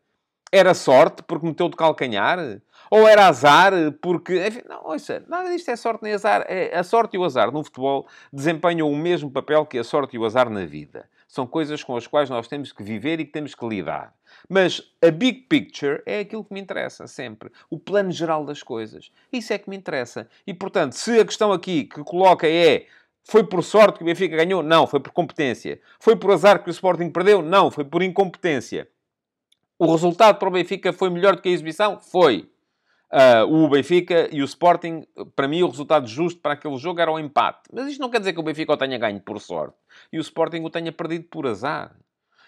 Era 0.51 0.75
sorte 0.75 1.23
porque 1.23 1.47
meteu 1.47 1.69
de 1.69 1.77
calcanhar? 1.77 2.61
Ou 2.91 3.09
era 3.09 3.27
azar 3.27 3.73
porque... 4.03 4.47
Enfim, 4.47 4.63
não, 4.69 4.85
ouça, 4.85 5.25
nada 5.29 5.49
disto 5.51 5.71
é 5.71 5.77
sorte 5.77 6.03
nem 6.03 6.13
azar. 6.13 6.45
É, 6.49 6.77
a 6.77 6.83
sorte 6.83 7.17
e 7.17 7.19
o 7.19 7.25
azar 7.25 7.51
no 7.51 7.65
futebol 7.65 8.07
desempenham 8.33 8.91
o 8.91 8.97
mesmo 8.97 9.31
papel 9.31 9.65
que 9.65 9.79
a 9.79 9.85
sorte 9.85 10.17
e 10.17 10.19
o 10.19 10.25
azar 10.25 10.51
na 10.51 10.67
vida. 10.67 11.09
São 11.33 11.47
coisas 11.47 11.83
com 11.83 11.97
as 11.97 12.07
quais 12.07 12.29
nós 12.29 12.47
temos 12.47 12.73
que 12.73 12.83
viver 12.83 13.19
e 13.19 13.25
que 13.25 13.33
temos 13.33 13.55
que 13.55 13.67
lidar. 13.67 14.15
Mas 14.47 14.83
a 15.01 15.11
big 15.11 15.47
picture 15.49 16.03
é 16.05 16.19
aquilo 16.19 16.45
que 16.45 16.53
me 16.53 16.61
interessa 16.61 17.07
sempre. 17.07 17.51
O 17.71 17.79
plano 17.79 18.11
geral 18.11 18.45
das 18.45 18.63
coisas. 18.63 19.11
Isso 19.33 19.51
é 19.51 19.57
que 19.57 19.71
me 19.71 19.75
interessa. 19.75 20.29
E, 20.47 20.53
portanto, 20.53 20.93
se 20.93 21.19
a 21.19 21.25
questão 21.25 21.51
aqui 21.51 21.85
que 21.85 22.05
coloca 22.05 22.47
é 22.47 22.87
foi 23.25 23.43
por 23.45 23.65
sorte 23.65 23.97
que 23.97 24.03
o 24.03 24.07
Benfica 24.07 24.37
ganhou? 24.37 24.63
Não, 24.63 24.87
foi 24.87 25.01
por 25.01 25.11
competência. 25.11 25.81
Foi 25.99 26.15
por 26.17 26.31
azar 26.33 26.63
que 26.63 26.69
o 26.69 26.71
Sporting 26.71 27.09
perdeu? 27.09 27.41
Não, 27.41 27.71
foi 27.71 27.87
por 27.87 28.03
incompetência. 28.03 28.87
O 29.79 29.91
resultado 29.91 30.39
para 30.39 30.49
o 30.49 30.53
Benfica 30.53 30.93
foi 30.93 31.09
melhor 31.09 31.35
do 31.35 31.41
que 31.41 31.49
a 31.49 31.53
exibição? 31.53 31.99
Foi. 31.99 32.47
Uh, 33.13 33.45
o 33.47 33.69
Benfica 33.69 34.27
e 34.33 34.41
o 34.41 34.45
Sporting, 34.47 35.07
para 35.37 35.47
mim, 35.47 35.63
o 35.63 35.69
resultado 35.69 36.07
justo 36.07 36.41
para 36.41 36.55
aquele 36.55 36.79
jogo 36.79 36.99
era 36.99 37.13
o 37.13 37.19
empate. 37.19 37.69
Mas 37.71 37.89
isto 37.89 38.01
não 38.01 38.09
quer 38.09 38.21
dizer 38.21 38.33
que 38.33 38.41
o 38.41 38.43
Benfica 38.43 38.73
o 38.73 38.77
tenha 38.77 38.97
ganho 38.97 39.21
por 39.21 39.39
sorte 39.39 39.77
e 40.11 40.17
o 40.19 40.23
Sporting 40.23 40.63
o 40.63 40.71
tenha 40.71 40.91
perdido 40.91 41.27
por 41.29 41.47
azar. 41.47 41.95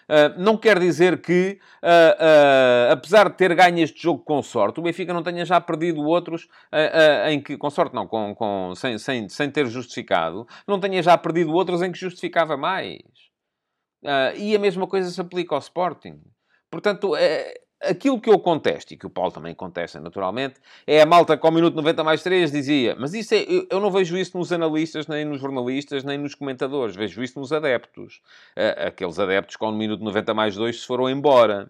Uh, 0.09 0.39
não 0.39 0.57
quer 0.57 0.79
dizer 0.79 1.21
que, 1.21 1.59
uh, 1.83 2.91
apesar 2.91 3.29
de 3.29 3.37
ter 3.37 3.53
ganho 3.53 3.77
este 3.77 4.01
jogo 4.01 4.23
com 4.23 4.41
sorte, 4.41 4.79
o 4.79 4.83
Benfica 4.83 5.13
não 5.13 5.21
tenha 5.21 5.45
já 5.45 5.61
perdido 5.61 6.01
outros 6.01 6.47
em 7.29 7.39
que, 7.39 7.57
com 7.57 7.69
sorte 7.69 7.93
não, 7.93 8.07
com, 8.07 8.33
com, 8.33 8.73
sem, 8.75 8.97
sem, 8.97 9.29
sem 9.29 9.51
ter 9.51 9.67
justificado, 9.67 10.47
não 10.67 10.79
tenha 10.79 11.01
já 11.03 11.15
perdido 11.15 11.53
outros 11.53 11.83
em 11.83 11.91
que 11.91 11.99
justificava 11.99 12.57
mais. 12.57 13.01
e 14.35 14.55
a 14.55 14.59
mesma 14.59 14.87
coisa 14.87 15.11
se 15.11 15.21
aplica 15.21 15.53
ao 15.53 15.59
Sporting. 15.59 16.21
Portanto, 16.71 17.15
é, 17.15 17.53
aquilo 17.89 18.19
que 18.19 18.29
eu 18.29 18.39
contesto, 18.39 18.93
e 18.93 18.97
que 18.97 19.05
o 19.05 19.09
Paulo 19.09 19.31
também 19.31 19.53
contesta 19.53 19.99
naturalmente, 19.99 20.55
é 20.85 21.01
a 21.01 21.05
malta 21.05 21.37
com 21.37 21.47
o 21.47 21.51
minuto 21.51 21.75
90 21.75 22.03
mais 22.03 22.23
3 22.23 22.51
dizia, 22.51 22.95
mas 22.99 23.13
isso 23.13 23.33
é, 23.33 23.45
eu 23.69 23.79
não 23.79 23.91
vejo 23.91 24.17
isso 24.17 24.37
nos 24.37 24.51
analistas, 24.51 25.07
nem 25.07 25.25
nos 25.25 25.39
jornalistas, 25.39 26.03
nem 26.03 26.17
nos 26.17 26.35
comentadores, 26.35 26.95
vejo 26.95 27.21
isso 27.23 27.39
nos 27.39 27.51
adeptos. 27.51 28.21
Uh, 28.57 28.87
aqueles 28.87 29.19
adeptos 29.19 29.55
com 29.55 29.69
o 29.69 29.71
minuto 29.71 30.03
90 30.03 30.33
mais 30.33 30.55
2 30.55 30.81
se 30.81 30.85
foram 30.85 31.09
embora. 31.09 31.69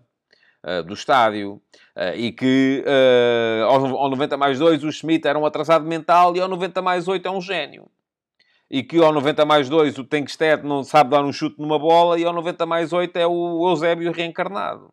Uh, 0.68 0.82
do 0.82 0.96
estádio 0.96 1.62
uh, 1.96 2.16
e 2.16 2.32
que 2.32 2.84
uh, 2.88 3.66
ao, 3.66 3.86
ao 3.98 4.10
90 4.10 4.36
mais 4.36 4.58
2 4.58 4.84
o 4.84 4.92
Schmidt 4.92 5.28
era 5.28 5.38
um 5.38 5.46
atrasado 5.46 5.86
mental 5.86 6.36
e 6.36 6.42
ao 6.42 6.48
90 6.48 6.82
mais 6.82 7.08
8 7.08 7.28
é 7.28 7.30
um 7.30 7.40
gênio. 7.40 7.88
e 8.70 8.82
que 8.82 8.98
ao 8.98 9.14
90 9.14 9.46
mais 9.46 9.70
2 9.70 9.98
o 10.00 10.04
Tenkstedt 10.04 10.66
não 10.66 10.84
sabe 10.84 11.12
dar 11.12 11.24
um 11.24 11.32
chute 11.32 11.62
numa 11.62 11.78
bola 11.78 12.20
e 12.20 12.26
ao 12.26 12.34
90 12.34 12.66
mais 12.66 12.92
8 12.92 13.16
é 13.16 13.28
o 13.28 13.70
Eusébio 13.70 14.12
reencarnado. 14.12 14.92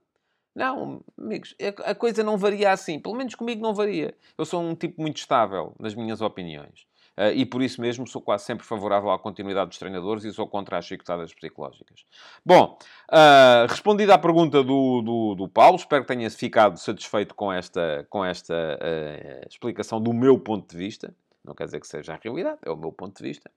Não, 0.54 1.02
amigos, 1.18 1.54
a 1.84 1.94
coisa 1.94 2.22
não 2.22 2.36
varia 2.36 2.70
assim. 2.70 3.00
Pelo 3.00 3.16
menos 3.16 3.34
comigo 3.34 3.62
não 3.62 3.74
varia. 3.74 4.14
Eu 4.36 4.44
sou 4.44 4.62
um 4.62 4.74
tipo 4.74 5.00
muito 5.00 5.16
estável 5.16 5.74
nas 5.78 5.94
minhas 5.94 6.20
opiniões. 6.20 6.86
Uh, 7.16 7.28
e 7.34 7.44
por 7.44 7.60
isso 7.60 7.80
mesmo 7.80 8.06
sou 8.06 8.22
quase 8.22 8.44
sempre 8.44 8.64
favorável 8.64 9.10
à 9.10 9.18
continuidade 9.18 9.68
dos 9.68 9.78
treinadores 9.78 10.24
e 10.24 10.32
sou 10.32 10.48
contra 10.48 10.78
as 10.78 10.86
chicotadas 10.86 11.32
psicológicas. 11.34 12.06
Bom, 12.44 12.78
uh, 13.10 13.66
respondida 13.68 14.14
à 14.14 14.18
pergunta 14.18 14.62
do, 14.62 15.02
do, 15.02 15.34
do, 15.34 15.48
Paulo, 15.48 15.76
espero 15.76 16.04
que 16.04 16.08
tenha 16.08 16.30
ficado 16.30 16.78
satisfeito 16.78 17.34
com 17.34 17.52
esta, 17.52 18.06
com 18.08 18.24
esta 18.24 18.54
uh, 18.54 19.46
explicação 19.46 20.00
do 20.00 20.12
meu 20.12 20.38
ponto 20.38 20.70
de 20.70 20.76
vista. 20.76 21.14
Não 21.44 21.54
quer 21.54 21.66
dizer 21.66 21.80
que 21.80 21.86
seja 21.86 22.14
a 22.14 22.18
realidade, 22.22 22.58
é 22.64 22.70
o 22.70 22.76
meu 22.76 22.92
ponto 22.92 23.18
de 23.18 23.28
vista. 23.28 23.50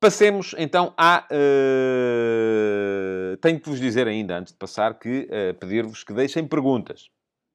Passemos 0.00 0.54
então 0.56 0.94
a. 0.96 1.28
Uh... 1.30 3.36
Tenho 3.36 3.60
que 3.60 3.68
vos 3.68 3.78
dizer 3.78 4.08
ainda, 4.08 4.38
antes 4.38 4.54
de 4.54 4.58
passar, 4.58 4.98
que 4.98 5.28
uh, 5.28 5.52
pedir-vos 5.58 6.02
que 6.02 6.14
deixem 6.14 6.48
perguntas. 6.48 7.10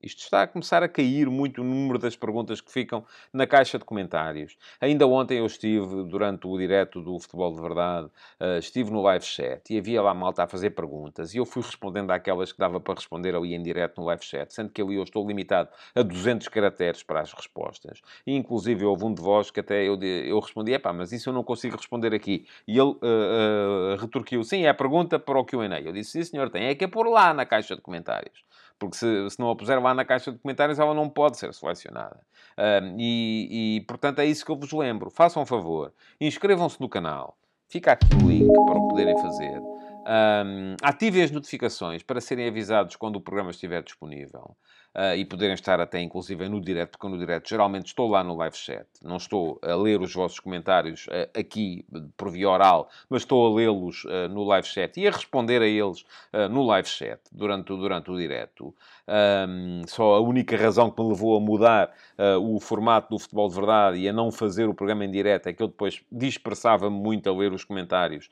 Isto 0.05 0.19
está 0.19 0.43
a 0.43 0.47
começar 0.47 0.83
a 0.83 0.87
cair 0.87 1.27
muito 1.31 1.61
o 1.61 1.63
número 1.63 1.97
das 1.97 2.15
perguntas 2.15 2.61
que 2.61 2.71
ficam 2.71 3.03
na 3.33 3.47
caixa 3.47 3.79
de 3.79 3.83
comentários. 3.83 4.55
Ainda 4.79 5.07
ontem 5.07 5.39
eu 5.39 5.47
estive, 5.47 6.03
durante 6.03 6.45
o 6.45 6.55
direto 6.55 7.01
do 7.01 7.19
Futebol 7.19 7.55
de 7.55 7.59
Verdade, 7.59 8.05
uh, 8.39 8.59
estive 8.59 8.91
no 8.91 9.01
live 9.01 9.25
chat 9.25 9.73
e 9.73 9.79
havia 9.79 10.03
lá 10.03 10.13
malta 10.13 10.43
a 10.43 10.47
fazer 10.47 10.69
perguntas 10.69 11.33
e 11.33 11.37
eu 11.37 11.45
fui 11.45 11.63
respondendo 11.63 12.11
àquelas 12.11 12.51
que 12.51 12.59
dava 12.59 12.79
para 12.79 12.93
responder 12.93 13.35
ali 13.35 13.55
em 13.55 13.63
direto 13.63 13.99
no 13.99 14.05
live 14.05 14.23
chat, 14.23 14.53
sendo 14.53 14.69
que 14.69 14.79
ali 14.79 14.93
eu 14.93 15.01
estou 15.01 15.27
limitado 15.27 15.69
a 15.95 16.03
200 16.03 16.49
caracteres 16.49 17.01
para 17.01 17.21
as 17.21 17.33
respostas. 17.33 17.99
E, 18.27 18.35
inclusive, 18.35 18.85
houve 18.85 19.05
um 19.05 19.13
de 19.13 19.23
vós 19.23 19.49
que 19.49 19.59
até 19.59 19.83
eu, 19.83 19.99
eu 19.99 20.39
respondi, 20.39 20.71
é 20.71 20.77
pá, 20.77 20.93
mas 20.93 21.11
isso 21.11 21.29
eu 21.29 21.33
não 21.33 21.43
consigo 21.43 21.77
responder 21.77 22.13
aqui. 22.13 22.45
E 22.67 22.73
ele 22.77 22.81
uh, 22.81 22.99
uh, 23.01 23.95
retorquiu, 23.99 24.43
sim, 24.43 24.65
é 24.65 24.69
a 24.69 24.73
pergunta 24.75 25.17
para 25.17 25.39
o 25.39 25.43
Q&A. 25.43 25.81
Eu 25.81 25.91
disse, 25.91 26.11
sim 26.11 26.23
senhor, 26.23 26.51
tem 26.51 26.65
é 26.65 26.75
que 26.75 26.83
é 26.83 26.87
pôr 26.87 27.07
lá 27.09 27.33
na 27.33 27.43
caixa 27.43 27.75
de 27.75 27.81
comentários. 27.81 28.45
Porque 28.77 28.97
se, 28.97 29.29
se 29.29 29.39
não 29.39 29.49
a 29.49 29.55
puser 29.55 29.81
lá 29.81 29.93
na 29.93 30.03
caixa 30.03 30.31
de 30.31 30.37
comentários, 30.37 30.79
ela 30.79 30.93
não 30.93 31.09
pode 31.09 31.37
ser 31.37 31.53
selecionada. 31.53 32.19
Um, 32.57 32.99
e, 32.99 33.77
e, 33.77 33.81
portanto, 33.81 34.19
é 34.19 34.25
isso 34.25 34.45
que 34.45 34.51
eu 34.51 34.57
vos 34.57 34.71
lembro. 34.71 35.09
Façam 35.09 35.43
um 35.43 35.45
favor. 35.45 35.93
Inscrevam-se 36.19 36.79
no 36.81 36.89
canal. 36.89 37.37
Fica 37.67 37.93
aqui 37.93 38.13
o 38.15 38.27
link 38.27 38.51
para 38.51 38.77
o 38.77 38.87
poderem 38.89 39.17
fazer. 39.17 39.59
Um, 39.59 40.75
ativem 40.83 41.23
as 41.23 41.31
notificações 41.31 42.03
para 42.03 42.21
serem 42.21 42.47
avisados 42.47 42.95
quando 42.95 43.15
o 43.15 43.21
programa 43.21 43.49
estiver 43.49 43.81
disponível 43.81 44.55
uh, 44.95 45.15
e 45.15 45.25
poderem 45.25 45.53
estar 45.53 45.79
até 45.79 46.01
inclusive 46.01 46.47
no 46.47 46.61
direto, 46.61 46.91
porque 46.91 47.07
no 47.07 47.17
direto 47.17 47.49
geralmente 47.49 47.87
estou 47.87 48.09
lá 48.09 48.23
no 48.23 48.35
live 48.35 48.55
chat, 48.55 48.87
não 49.03 49.17
estou 49.17 49.59
a 49.61 49.75
ler 49.75 50.01
os 50.01 50.13
vossos 50.13 50.39
comentários 50.39 51.07
uh, 51.07 51.39
aqui 51.39 51.85
por 52.15 52.31
via 52.31 52.49
oral, 52.49 52.89
mas 53.09 53.23
estou 53.23 53.45
a 53.45 53.55
lê-los 53.55 54.05
uh, 54.05 54.29
no 54.29 54.43
live 54.43 54.67
chat 54.67 54.99
e 54.99 55.07
a 55.07 55.11
responder 55.11 55.61
a 55.61 55.67
eles 55.67 56.05
no 56.51 56.63
live 56.63 56.87
chat 56.87 57.19
durante, 57.31 57.67
durante 57.67 58.11
o 58.11 58.17
direto. 58.17 58.73
Um, 59.07 59.81
só 59.87 60.15
a 60.15 60.19
única 60.19 60.57
razão 60.57 60.89
que 60.89 61.01
me 61.01 61.09
levou 61.09 61.37
a 61.37 61.39
mudar 61.39 61.91
o 62.41 62.59
formato 62.59 63.09
do 63.09 63.19
futebol 63.19 63.47
de 63.49 63.55
verdade 63.55 63.97
e 63.99 64.09
a 64.09 64.13
não 64.13 64.31
fazer 64.31 64.67
o 64.67 64.73
programa 64.73 65.05
em 65.05 65.11
direto 65.11 65.47
é 65.47 65.53
que 65.53 65.61
eu 65.61 65.67
depois 65.67 66.03
dispersava-me 66.11 66.95
muito 66.95 67.29
a 67.29 67.33
ler 67.33 67.51
os 67.53 67.63
comentários 67.63 68.29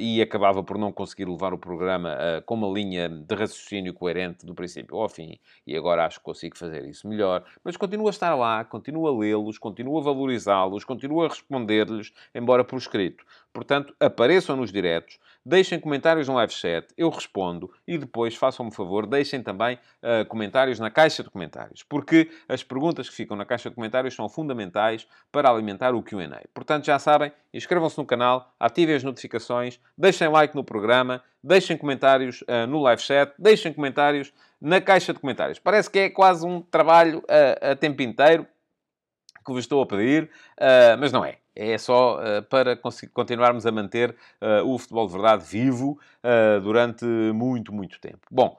e 0.00 0.20
acabava 0.20 0.62
por 0.62 0.78
não 0.78 0.92
conseguir 0.92 1.26
levar 1.26 1.52
o 1.52 1.58
programa 1.58 2.16
com 2.46 2.54
uma 2.54 2.68
linha 2.68 3.08
de 3.08 3.34
raciocínio 3.34 3.92
coerente 3.94 4.44
do 4.44 4.54
princípio 4.54 4.96
ao 4.96 5.08
fim. 5.08 5.38
E 5.66 5.76
agora 5.76 5.97
agora 5.98 6.06
acho 6.06 6.18
que 6.18 6.24
consigo 6.24 6.56
fazer 6.56 6.84
isso 6.84 7.08
melhor, 7.08 7.44
mas 7.64 7.76
continuo 7.76 8.06
a 8.06 8.10
estar 8.10 8.34
lá, 8.34 8.64
continuo 8.64 9.06
a 9.08 9.18
lê-los, 9.18 9.58
continuo 9.58 9.98
a 9.98 10.02
valorizá-los, 10.02 10.84
continuo 10.84 11.24
a 11.24 11.28
responder-lhes, 11.28 12.12
embora 12.34 12.64
por 12.64 12.78
escrito. 12.78 13.24
Portanto, 13.52 13.94
apareçam 13.98 14.56
nos 14.56 14.70
diretos, 14.70 15.18
deixem 15.44 15.80
comentários 15.80 16.28
no 16.28 16.34
live 16.34 16.52
chat, 16.52 16.86
eu 16.96 17.08
respondo 17.08 17.72
e 17.86 17.98
depois, 17.98 18.36
façam-me 18.36 18.72
favor, 18.72 19.06
deixem 19.06 19.42
também 19.42 19.76
uh, 19.76 20.24
comentários 20.28 20.78
na 20.78 20.90
caixa 20.90 21.22
de 21.22 21.30
comentários, 21.30 21.82
porque 21.82 22.30
as 22.48 22.62
perguntas 22.62 23.08
que 23.08 23.16
ficam 23.16 23.36
na 23.36 23.44
caixa 23.44 23.68
de 23.68 23.74
comentários 23.74 24.14
são 24.14 24.28
fundamentais 24.28 25.08
para 25.32 25.50
alimentar 25.50 25.94
o 25.94 26.02
QA. 26.02 26.42
Portanto, 26.54 26.84
já 26.84 26.98
sabem, 26.98 27.32
inscrevam-se 27.52 27.98
no 27.98 28.06
canal, 28.06 28.54
ativem 28.60 28.94
as 28.94 29.02
notificações, 29.02 29.80
deixem 29.96 30.28
like 30.28 30.54
no 30.54 30.62
programa, 30.62 31.22
deixem 31.42 31.76
comentários 31.76 32.42
uh, 32.42 32.66
no 32.68 32.80
live 32.82 33.02
chat, 33.02 33.32
deixem 33.38 33.72
comentários 33.72 34.32
na 34.60 34.80
caixa 34.80 35.12
de 35.12 35.20
comentários. 35.20 35.58
Parece 35.58 35.90
que 35.90 35.98
é 35.98 36.10
quase 36.10 36.46
um 36.46 36.60
trabalho 36.60 37.22
a, 37.28 37.72
a 37.72 37.76
tempo 37.76 38.02
inteiro 38.02 38.46
que 39.44 39.52
vos 39.52 39.64
estou 39.64 39.82
a 39.82 39.86
pedir, 39.86 40.24
uh, 40.58 40.98
mas 40.98 41.10
não 41.10 41.24
é. 41.24 41.38
É 41.60 41.76
só 41.76 42.20
uh, 42.20 42.42
para 42.44 42.76
continuarmos 43.12 43.66
a 43.66 43.72
manter 43.72 44.14
uh, 44.40 44.64
o 44.64 44.78
futebol 44.78 45.08
de 45.08 45.12
verdade 45.14 45.44
vivo 45.44 45.98
uh, 46.22 46.60
durante 46.60 47.04
muito, 47.04 47.72
muito 47.72 48.00
tempo. 48.00 48.20
Bom, 48.30 48.56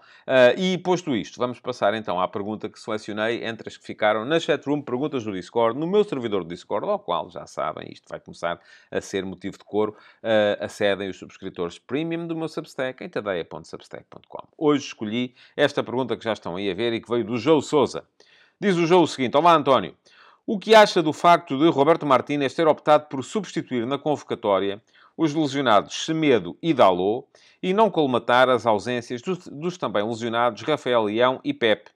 e 0.57 0.77
posto 0.79 1.15
isto, 1.15 1.39
vamos 1.39 1.59
passar 1.59 1.93
então 1.93 2.19
à 2.19 2.27
pergunta 2.27 2.67
que 2.67 2.79
selecionei 2.79 3.45
entre 3.45 3.69
as 3.69 3.77
que 3.77 3.85
ficaram 3.85 4.25
na 4.25 4.39
chatroom, 4.39 4.81
perguntas 4.81 5.23
do 5.23 5.31
Discord, 5.31 5.79
no 5.79 5.87
meu 5.87 6.03
servidor 6.03 6.43
do 6.43 6.49
Discord, 6.49 6.87
ao 6.87 6.99
qual, 6.99 7.29
já 7.31 7.47
sabem, 7.47 7.87
isto 7.91 8.07
vai 8.09 8.19
começar 8.19 8.59
a 8.91 9.01
ser 9.01 9.25
motivo 9.25 9.57
de 9.57 9.63
coro, 9.63 9.95
acedem 10.59 11.09
os 11.09 11.17
subscritores 11.17 11.79
premium 11.79 12.27
do 12.27 12.35
meu 12.35 12.47
Substack 12.47 13.03
em 13.03 13.09
tadeia.substack.com. 13.09 14.47
Hoje 14.57 14.87
escolhi 14.87 15.33
esta 15.55 15.83
pergunta 15.83 16.15
que 16.15 16.23
já 16.23 16.33
estão 16.33 16.57
aí 16.57 16.69
a 16.69 16.75
ver 16.75 16.93
e 16.93 17.01
que 17.01 17.09
veio 17.09 17.23
do 17.23 17.37
João 17.37 17.61
Souza. 17.61 18.03
Diz 18.59 18.75
o 18.75 18.85
João 18.85 19.03
o 19.03 19.07
seguinte: 19.07 19.37
Olá, 19.37 19.55
António. 19.55 19.95
O 20.51 20.57
que 20.57 20.73
acha 20.73 21.03
do 21.03 21.13
facto 21.13 21.59
de 21.59 21.69
Roberto 21.69 22.07
Martínez 22.07 22.55
ter 22.55 22.67
optado 22.67 23.05
por 23.05 23.23
substituir 23.23 23.85
na 23.85 23.99
convocatória 23.99 24.81
os 25.15 25.31
lesionados 25.31 26.03
Semedo 26.03 26.57
e 26.59 26.73
Dalot 26.73 27.27
e 27.61 27.71
não 27.71 27.91
colmatar 27.91 28.49
as 28.49 28.65
ausências 28.65 29.21
dos, 29.21 29.47
dos 29.47 29.77
também 29.77 30.03
lesionados 30.03 30.63
Rafael 30.63 31.03
Leão 31.03 31.39
e 31.43 31.53
Pepe? 31.53 31.91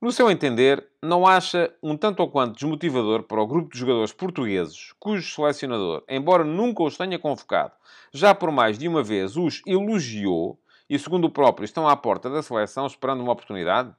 No 0.00 0.10
seu 0.10 0.30
entender, 0.30 0.88
não 1.02 1.26
acha 1.26 1.70
um 1.82 1.98
tanto 1.98 2.20
ou 2.20 2.30
quanto 2.30 2.54
desmotivador 2.54 3.24
para 3.24 3.42
o 3.42 3.46
grupo 3.46 3.70
de 3.70 3.78
jogadores 3.78 4.14
portugueses, 4.14 4.94
cujo 4.98 5.30
selecionador, 5.30 6.02
embora 6.08 6.44
nunca 6.44 6.82
os 6.82 6.96
tenha 6.96 7.18
convocado, 7.18 7.74
já 8.10 8.34
por 8.34 8.50
mais 8.50 8.78
de 8.78 8.88
uma 8.88 9.02
vez 9.02 9.36
os 9.36 9.60
elogiou 9.66 10.58
e, 10.88 10.98
segundo 10.98 11.26
o 11.26 11.30
próprio, 11.30 11.66
estão 11.66 11.86
à 11.86 11.94
porta 11.94 12.30
da 12.30 12.42
seleção 12.42 12.86
esperando 12.86 13.20
uma 13.20 13.32
oportunidade? 13.32 13.94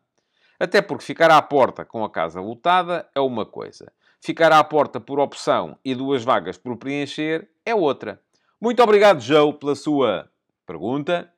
Até 0.60 0.82
porque 0.82 1.06
ficar 1.06 1.30
à 1.30 1.42
porta 1.42 1.86
com 1.86 2.04
a 2.04 2.10
casa 2.10 2.42
lotada 2.42 3.08
é 3.14 3.20
uma 3.20 3.46
coisa. 3.46 3.92
Ficar 4.20 4.52
à 4.52 4.64
porta 4.64 5.00
por 5.00 5.20
opção 5.20 5.78
e 5.86 5.94
duas 5.94 6.24
vagas 6.24 6.58
por 6.58 6.76
preencher 6.78 7.48
é 7.64 7.76
outra. 7.76 8.20
Muito 8.60 8.82
obrigado, 8.82 9.20
Joe, 9.20 9.54
pela 9.54 9.76
sua 9.76 10.30
pergunta. 10.66 11.32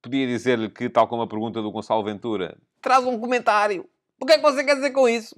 Podia 0.00 0.26
dizer-lhe 0.26 0.70
que, 0.70 0.88
tal 0.88 1.08
como 1.08 1.22
a 1.22 1.26
pergunta 1.26 1.60
do 1.60 1.72
Gonçalo 1.72 2.04
Ventura, 2.04 2.56
traz 2.80 3.04
um 3.04 3.18
comentário. 3.18 3.88
O 4.20 4.26
que 4.26 4.34
é 4.34 4.36
que 4.36 4.42
você 4.42 4.62
quer 4.62 4.76
dizer 4.76 4.92
com 4.92 5.08
isso? 5.08 5.36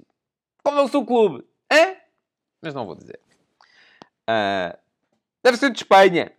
Qual 0.63 0.77
é 0.77 0.81
o 0.81 0.87
seu 0.87 1.03
clube? 1.03 1.43
Hã? 1.71 1.95
Mas 2.61 2.75
não 2.75 2.85
vou 2.85 2.95
dizer. 2.95 3.19
Uh, 4.29 4.77
deve 5.43 5.57
ser 5.57 5.71
de 5.71 5.79
Espanha. 5.79 6.31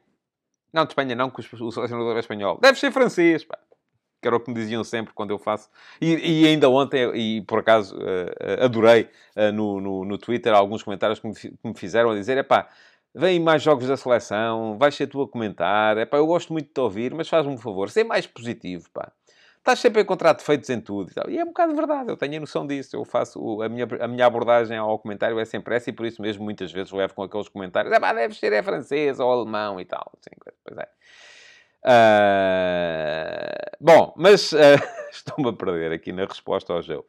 Não, 0.72 0.84
de 0.84 0.90
Espanha 0.90 1.16
não, 1.16 1.30
porque 1.30 1.42
o 1.56 1.72
selecionador 1.72 2.16
é 2.16 2.20
espanhol. 2.20 2.58
Deve 2.60 2.78
ser 2.78 2.92
francês, 2.92 3.44
pá 3.44 3.58
que 4.26 4.28
era 4.28 4.36
o 4.36 4.40
que 4.40 4.50
me 4.50 4.56
diziam 4.56 4.82
sempre 4.82 5.14
quando 5.14 5.30
eu 5.30 5.38
faço. 5.38 5.70
E, 6.00 6.42
e 6.42 6.46
ainda 6.48 6.68
ontem, 6.68 7.14
e 7.14 7.42
por 7.42 7.60
acaso 7.60 7.96
uh, 7.96 8.64
adorei 8.64 9.08
uh, 9.36 9.52
no, 9.52 9.80
no, 9.80 10.04
no, 10.04 10.18
Twitter 10.18 10.52
alguns 10.52 10.82
comentários 10.82 11.20
que 11.20 11.28
me, 11.28 11.34
que 11.34 11.58
me 11.62 11.74
fizeram 11.74 12.10
a 12.10 12.14
dizer: 12.14 12.36
é 12.36 12.42
pá, 12.42 12.68
vem 13.14 13.38
mais 13.38 13.62
jogos 13.62 13.86
da 13.86 13.96
seleção, 13.96 14.76
vais 14.76 14.96
ser 14.96 15.06
tu 15.06 15.22
a 15.22 15.28
comentar, 15.28 15.96
é 15.96 16.04
pá, 16.04 16.16
eu 16.16 16.26
gosto 16.26 16.52
muito 16.52 16.66
de 16.66 16.74
te 16.74 16.80
ouvir, 16.80 17.14
mas 17.14 17.28
faz-me 17.28 17.52
um 17.52 17.56
favor, 17.56 17.88
ser 17.88 18.02
mais 18.02 18.26
positivo, 18.26 18.90
pá. 18.92 19.12
Estás 19.58 19.78
sempre 19.80 20.00
a 20.00 20.02
encontrar 20.02 20.32
defeitos 20.32 20.70
em 20.70 20.80
tudo 20.80 21.10
e 21.28 21.38
é 21.38 21.42
um 21.42 21.48
bocado 21.48 21.74
verdade, 21.74 22.08
eu 22.08 22.16
tenho 22.16 22.36
a 22.36 22.40
noção 22.40 22.64
disso. 22.66 22.94
Eu 22.94 23.04
faço, 23.04 23.60
a 23.62 23.68
minha, 23.68 23.86
a 24.00 24.06
minha 24.06 24.24
abordagem 24.24 24.76
ao 24.76 24.96
comentário 24.96 25.40
é 25.40 25.44
sempre 25.44 25.74
essa 25.74 25.90
e 25.90 25.92
por 25.92 26.06
isso 26.06 26.22
mesmo 26.22 26.44
muitas 26.44 26.70
vezes 26.70 26.92
levo 26.92 27.14
com 27.14 27.24
aqueles 27.24 27.48
comentários, 27.48 27.92
é 27.92 27.98
pá, 27.98 28.12
deve 28.12 28.34
ser 28.34 28.52
é 28.52 28.62
francês 28.62 29.18
ou 29.18 29.30
alemão 29.30 29.80
e 29.80 29.84
tal. 29.84 30.12
Assim, 30.16 30.30
pois 30.64 30.78
é. 30.78 30.88
Uh, 33.80 33.84
bom, 33.84 34.14
mas 34.16 34.52
uh, 34.52 34.56
estou-me 35.10 35.50
a 35.50 35.52
perder 35.52 35.92
aqui 35.92 36.12
na 36.12 36.24
resposta 36.24 36.72
ao 36.72 36.82
Joe. 36.82 37.04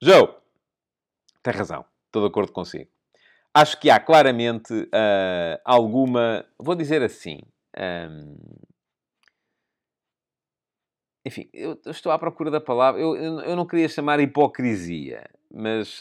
Joe, 0.00 0.28
tem 1.42 1.52
razão, 1.52 1.84
estou 2.06 2.22
de 2.22 2.28
acordo 2.28 2.52
consigo. 2.52 2.90
Acho 3.54 3.80
que 3.80 3.90
há 3.90 3.98
claramente 3.98 4.72
uh, 4.72 5.60
alguma, 5.64 6.44
vou 6.58 6.74
dizer 6.74 7.02
assim, 7.02 7.40
um, 7.76 8.36
enfim, 11.26 11.48
eu, 11.52 11.78
estou 11.86 12.12
à 12.12 12.18
procura 12.18 12.50
da 12.50 12.60
palavra, 12.60 13.00
eu, 13.00 13.16
eu, 13.16 13.40
eu, 13.40 13.56
não 13.56 13.66
queria 13.66 13.88
chamar 13.88 14.20
hipocrisia, 14.20 15.28
mas 15.50 16.00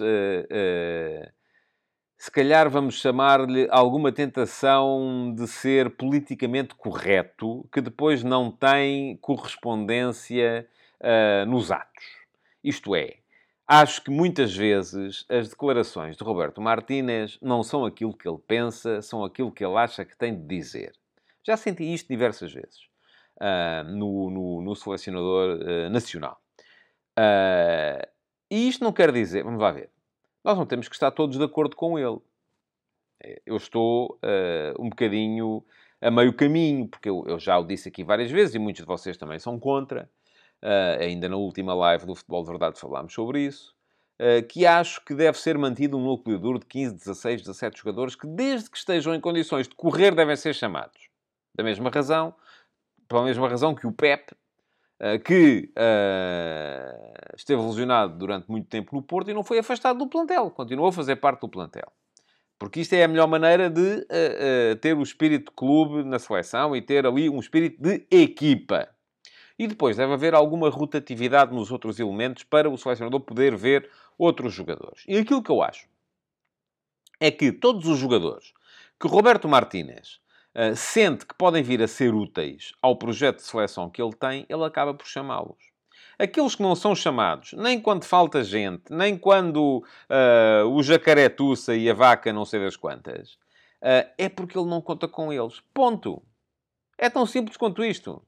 se 2.17 2.31
calhar 2.31 2.67
vamos 2.67 2.99
chamar-lhe 2.99 3.67
alguma 3.69 4.11
tentação 4.11 5.33
de 5.35 5.47
ser 5.47 5.91
politicamente 5.91 6.73
correto, 6.73 7.67
que 7.71 7.79
depois 7.79 8.23
não 8.23 8.49
tem 8.51 9.17
correspondência 9.17 10.67
uh, 10.99 11.45
nos 11.45 11.71
atos. 11.71 12.05
Isto 12.63 12.95
é, 12.95 13.17
acho 13.67 14.03
que 14.03 14.09
muitas 14.09 14.55
vezes 14.55 15.25
as 15.29 15.49
declarações 15.49 16.17
de 16.17 16.23
Roberto 16.23 16.59
Martínez 16.59 17.37
não 17.39 17.61
são 17.61 17.85
aquilo 17.85 18.17
que 18.17 18.27
ele 18.27 18.39
pensa, 18.47 18.99
são 19.03 19.23
aquilo 19.23 19.51
que 19.51 19.63
ele 19.63 19.77
acha 19.77 20.03
que 20.03 20.17
tem 20.17 20.35
de 20.35 20.47
dizer. 20.47 20.93
Já 21.45 21.55
senti 21.55 21.83
isto 21.93 22.07
diversas 22.07 22.51
vezes 22.51 22.87
uh, 23.39 23.83
no, 23.87 24.31
no, 24.31 24.61
no, 24.63 24.75
selecionador 24.75 25.59
uh, 25.59 25.89
nacional. 25.91 26.41
E 28.49 28.67
isto 28.67 28.83
não 28.83 28.93
quer 28.93 29.11
dizer, 29.11 29.43
vamos 29.43 29.61
lá 29.61 29.71
ver, 29.71 29.89
nós 30.47 30.57
não 30.57 30.65
temos 30.65 30.87
que 30.87 30.95
estar 30.95 31.11
todos 31.11 31.37
de 31.37 31.43
acordo 31.43 31.75
com 31.75 31.99
ele. 31.99 32.19
Eu 33.45 33.57
estou 33.57 34.19
um 34.79 34.89
bocadinho 34.89 35.63
a 36.01 36.11
meio 36.11 36.33
caminho, 36.33 36.87
porque 36.87 37.09
eu, 37.09 37.23
eu, 37.27 37.39
já 37.39 37.57
o 37.57 37.65
disse 37.65 37.89
aqui 37.89 38.03
várias 38.03 38.31
vezes 38.31 38.55
e 38.55 38.59
muitos 38.59 38.81
de 38.81 38.87
vocês 38.87 39.17
também 39.17 39.39
são 39.39 39.59
contra. 39.59 40.09
Uh, 40.63 41.01
ainda 41.01 41.29
na 41.29 41.35
última 41.35 41.73
live 41.73 42.05
do 42.05 42.15
Futebol 42.15 42.43
de 42.43 42.49
Verdade 42.49 42.79
falámos 42.79 43.13
sobre 43.13 43.45
isso. 43.45 43.75
Uh, 44.19 44.45
que 44.47 44.65
acho 44.65 45.03
que 45.05 45.13
deve 45.13 45.37
ser 45.37 45.57
mantido 45.57 45.97
um 45.97 46.03
núcleo 46.03 46.39
duro 46.39 46.59
de 46.59 46.65
15, 46.65 46.95
16, 46.95 47.41
17 47.41 47.77
jogadores 47.77 48.15
que, 48.15 48.25
desde 48.25 48.69
que 48.69 48.77
estejam 48.77 49.13
em 49.13 49.21
condições 49.21 49.67
de 49.67 49.75
correr, 49.75 50.15
devem 50.15 50.35
ser 50.35 50.53
chamados. 50.53 51.09
Da 51.55 51.63
mesma 51.63 51.89
razão, 51.89 52.33
pela 53.07 53.23
mesma 53.23 53.47
razão 53.47 53.75
que 53.75 53.85
o 53.85 53.91
Pep, 53.91 54.33
uh, 55.01 55.19
que 55.23 55.69
esteve 57.35 57.61
lesionado 57.61 58.17
durante 58.17 58.49
muito 58.49 58.67
tempo 58.67 58.95
no 58.95 59.01
Porto 59.01 59.29
e 59.29 59.33
não 59.33 59.43
foi 59.43 59.59
afastado 59.59 59.99
do 59.99 60.07
plantel, 60.07 60.51
continuou 60.51 60.89
a 60.89 60.93
fazer 60.93 61.17
parte 61.17 61.41
do 61.41 61.49
plantel. 61.49 61.91
Porque 62.59 62.79
isto 62.79 62.93
é 62.93 63.03
a 63.03 63.07
melhor 63.07 63.27
maneira 63.27 63.69
de 63.69 63.81
uh, 63.81 64.73
uh, 64.73 64.75
ter 64.77 64.97
o 64.97 65.03
espírito 65.03 65.51
de 65.51 65.55
clube 65.55 66.03
na 66.03 66.17
seleção 66.17 66.75
e 66.75 66.81
ter 66.81 67.05
ali 67.05 67.29
um 67.29 67.39
espírito 67.39 67.81
de 67.81 68.07
equipa. 68.09 68.89
E 69.59 69.67
depois 69.67 69.97
deve 69.97 70.13
haver 70.13 70.33
alguma 70.33 70.69
rotatividade 70.69 71.53
nos 71.53 71.71
outros 71.71 71.99
elementos 71.99 72.43
para 72.43 72.69
o 72.69 72.77
selecionador 72.77 73.21
poder 73.21 73.55
ver 73.55 73.89
outros 74.17 74.53
jogadores. 74.53 75.03
E 75.07 75.17
aquilo 75.17 75.43
que 75.43 75.51
eu 75.51 75.61
acho 75.61 75.87
é 77.19 77.29
que 77.29 77.51
todos 77.51 77.87
os 77.87 77.97
jogadores 77.97 78.53
que 78.99 79.07
Roberto 79.07 79.47
Martínez 79.47 80.19
uh, 80.57 80.75
sente 80.75 81.25
que 81.25 81.35
podem 81.35 81.61
vir 81.61 81.81
a 81.83 81.87
ser 81.87 82.13
úteis 82.13 82.73
ao 82.81 82.95
projeto 82.95 83.37
de 83.37 83.43
seleção 83.43 83.89
que 83.89 84.01
ele 84.01 84.13
tem, 84.13 84.45
ele 84.49 84.63
acaba 84.63 84.93
por 84.93 85.07
chamá-los. 85.07 85.57
Aqueles 86.17 86.55
que 86.55 86.63
não 86.63 86.75
são 86.75 86.95
chamados, 86.95 87.53
nem 87.53 87.79
quando 87.79 88.03
falta 88.03 88.43
gente, 88.43 88.85
nem 88.89 89.15
quando 89.15 89.83
uh, 90.09 90.67
o 90.67 90.81
jacaré 90.81 91.29
tussa 91.29 91.75
e 91.75 91.87
a 91.87 91.93
vaca 91.93 92.33
não 92.33 92.43
sei 92.43 92.59
das 92.59 92.75
quantas, 92.75 93.33
uh, 93.83 94.09
é 94.17 94.27
porque 94.27 94.57
ele 94.57 94.67
não 94.67 94.81
conta 94.81 95.07
com 95.07 95.31
eles. 95.31 95.61
Ponto. 95.73 96.23
É 96.97 97.07
tão 97.09 97.27
simples 97.27 97.55
quanto 97.55 97.85
isto. 97.85 98.23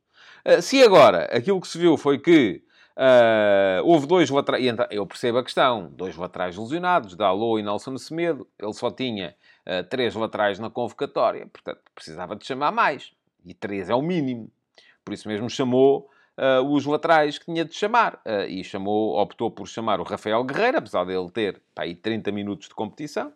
Se 0.62 0.82
agora 0.84 1.24
aquilo 1.36 1.60
que 1.60 1.68
se 1.68 1.78
viu 1.78 1.98
foi 1.98 2.20
que 2.20 2.64
Uh, 3.00 3.80
houve 3.86 4.06
dois 4.06 4.30
laterais, 4.30 4.62
eu 4.92 5.08
percebo 5.08 5.38
a 5.38 5.44
questão, 5.44 5.90
dois 5.94 6.18
laterais 6.18 6.58
lesionados, 6.58 7.16
Dalot 7.16 7.58
e 7.58 7.64
Nelson 7.64 7.98
Semedo, 7.98 8.46
ele 8.60 8.74
só 8.74 8.92
tinha 8.92 9.34
uh, 9.66 9.86
três 9.86 10.14
laterais 10.16 10.60
na 10.60 10.70
convocatória, 10.70 11.48
portanto 11.48 11.80
precisava 11.96 12.36
de 12.36 12.46
chamar 12.46 12.74
mais, 12.74 13.14
e 13.46 13.54
três 13.54 13.90
é 13.90 13.96
o 13.96 14.02
mínimo, 14.02 14.52
por 15.06 15.14
isso 15.14 15.30
mesmo 15.30 15.50
chamou 15.50 16.10
uh, 16.38 16.62
os 16.62 16.86
laterais 16.86 17.38
que 17.38 17.46
tinha 17.46 17.64
de 17.64 17.74
chamar. 17.74 18.22
E 18.50 18.62
chamou, 18.66 19.18
optou 19.18 19.50
por 19.50 19.66
chamar 19.66 20.02
o 20.02 20.04
Rafael 20.04 20.44
Guerreiro, 20.44 20.80
apesar 20.80 21.06
dele 21.06 21.32
ter 21.32 21.62
aí 21.78 21.96
30 21.96 22.34
minutos 22.34 22.68
de 22.68 22.76
competição. 22.76 23.32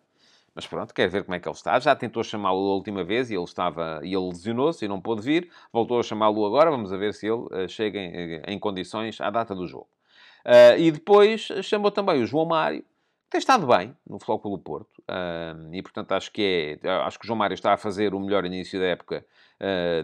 Mas 0.54 0.66
pronto, 0.66 0.94
quer 0.94 1.08
ver 1.08 1.24
como 1.24 1.34
é 1.34 1.40
que 1.40 1.48
ele 1.48 1.56
está. 1.56 1.78
Já 1.80 1.96
tentou 1.96 2.22
chamá-lo 2.22 2.58
a 2.58 2.74
última 2.74 3.02
vez 3.02 3.30
e 3.30 3.34
ele 3.34 3.42
estava 3.44 4.00
e 4.04 4.14
ele 4.14 4.28
lesionou-se 4.28 4.84
e 4.84 4.88
não 4.88 5.00
pôde 5.00 5.22
vir. 5.22 5.50
Voltou 5.72 5.98
a 5.98 6.02
chamá-lo 6.02 6.46
agora. 6.46 6.70
Vamos 6.70 6.90
ver 6.90 7.12
se 7.12 7.26
ele 7.26 7.42
uh, 7.42 7.68
chega 7.68 7.98
em, 7.98 8.40
em, 8.46 8.58
condições 8.58 9.20
à 9.20 9.30
data 9.30 9.54
do 9.54 9.66
jogo. 9.66 9.88
Uh, 10.46 10.78
e 10.78 10.90
depois 10.92 11.48
chamou 11.62 11.90
também 11.90 12.22
o 12.22 12.26
João 12.26 12.44
Mário, 12.44 12.84
tem 13.34 13.40
estado 13.40 13.66
bem 13.66 13.96
no 14.08 14.20
Flóculo 14.20 14.56
Porto. 14.58 15.02
Uh, 15.10 15.74
e 15.74 15.82
portanto 15.82 16.12
acho 16.12 16.30
que 16.30 16.78
é. 16.84 16.88
Acho 16.88 17.18
que 17.18 17.24
o 17.24 17.26
João 17.26 17.36
Mário 17.36 17.54
está 17.54 17.72
a 17.72 17.76
fazer 17.76 18.14
o 18.14 18.20
melhor 18.20 18.44
início 18.44 18.78
da 18.78 18.86
época 18.86 19.16
eh, 19.16 19.24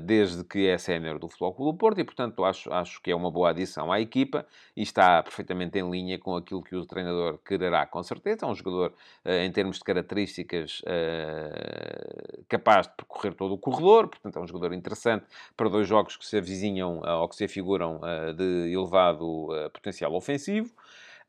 desde 0.02 0.44
que 0.44 0.66
é 0.66 0.78
sénior 0.78 1.18
do 1.18 1.28
Futebol 1.28 1.52
Clube 1.54 1.72
do 1.72 1.78
Porto 1.78 2.00
e, 2.00 2.04
portanto, 2.04 2.44
acho, 2.44 2.72
acho 2.72 3.02
que 3.02 3.10
é 3.10 3.14
uma 3.14 3.30
boa 3.30 3.50
adição 3.50 3.92
à 3.92 4.00
equipa 4.00 4.46
e 4.76 4.82
está 4.82 5.22
perfeitamente 5.22 5.78
em 5.78 5.90
linha 5.90 6.18
com 6.18 6.36
aquilo 6.36 6.62
que 6.62 6.74
o 6.74 6.86
treinador 6.86 7.38
quererá, 7.38 7.86
com 7.86 8.02
certeza. 8.02 8.46
É 8.46 8.48
um 8.48 8.54
jogador, 8.54 8.94
eh, 9.24 9.44
em 9.44 9.52
termos 9.52 9.78
de 9.78 9.84
características, 9.84 10.82
eh, 10.86 12.42
capaz 12.48 12.86
de 12.86 12.94
percorrer 12.94 13.34
todo 13.34 13.54
o 13.54 13.58
corredor, 13.58 14.08
portanto, 14.08 14.38
é 14.38 14.42
um 14.42 14.46
jogador 14.46 14.72
interessante 14.74 15.26
para 15.56 15.68
dois 15.68 15.86
jogos 15.86 16.16
que 16.16 16.26
se 16.26 16.36
avizinham 16.36 17.00
ou 17.04 17.28
que 17.28 17.36
se 17.36 17.44
afiguram 17.44 18.00
de 18.36 18.72
elevado 18.72 19.48
potencial 19.72 20.14
ofensivo. 20.14 20.72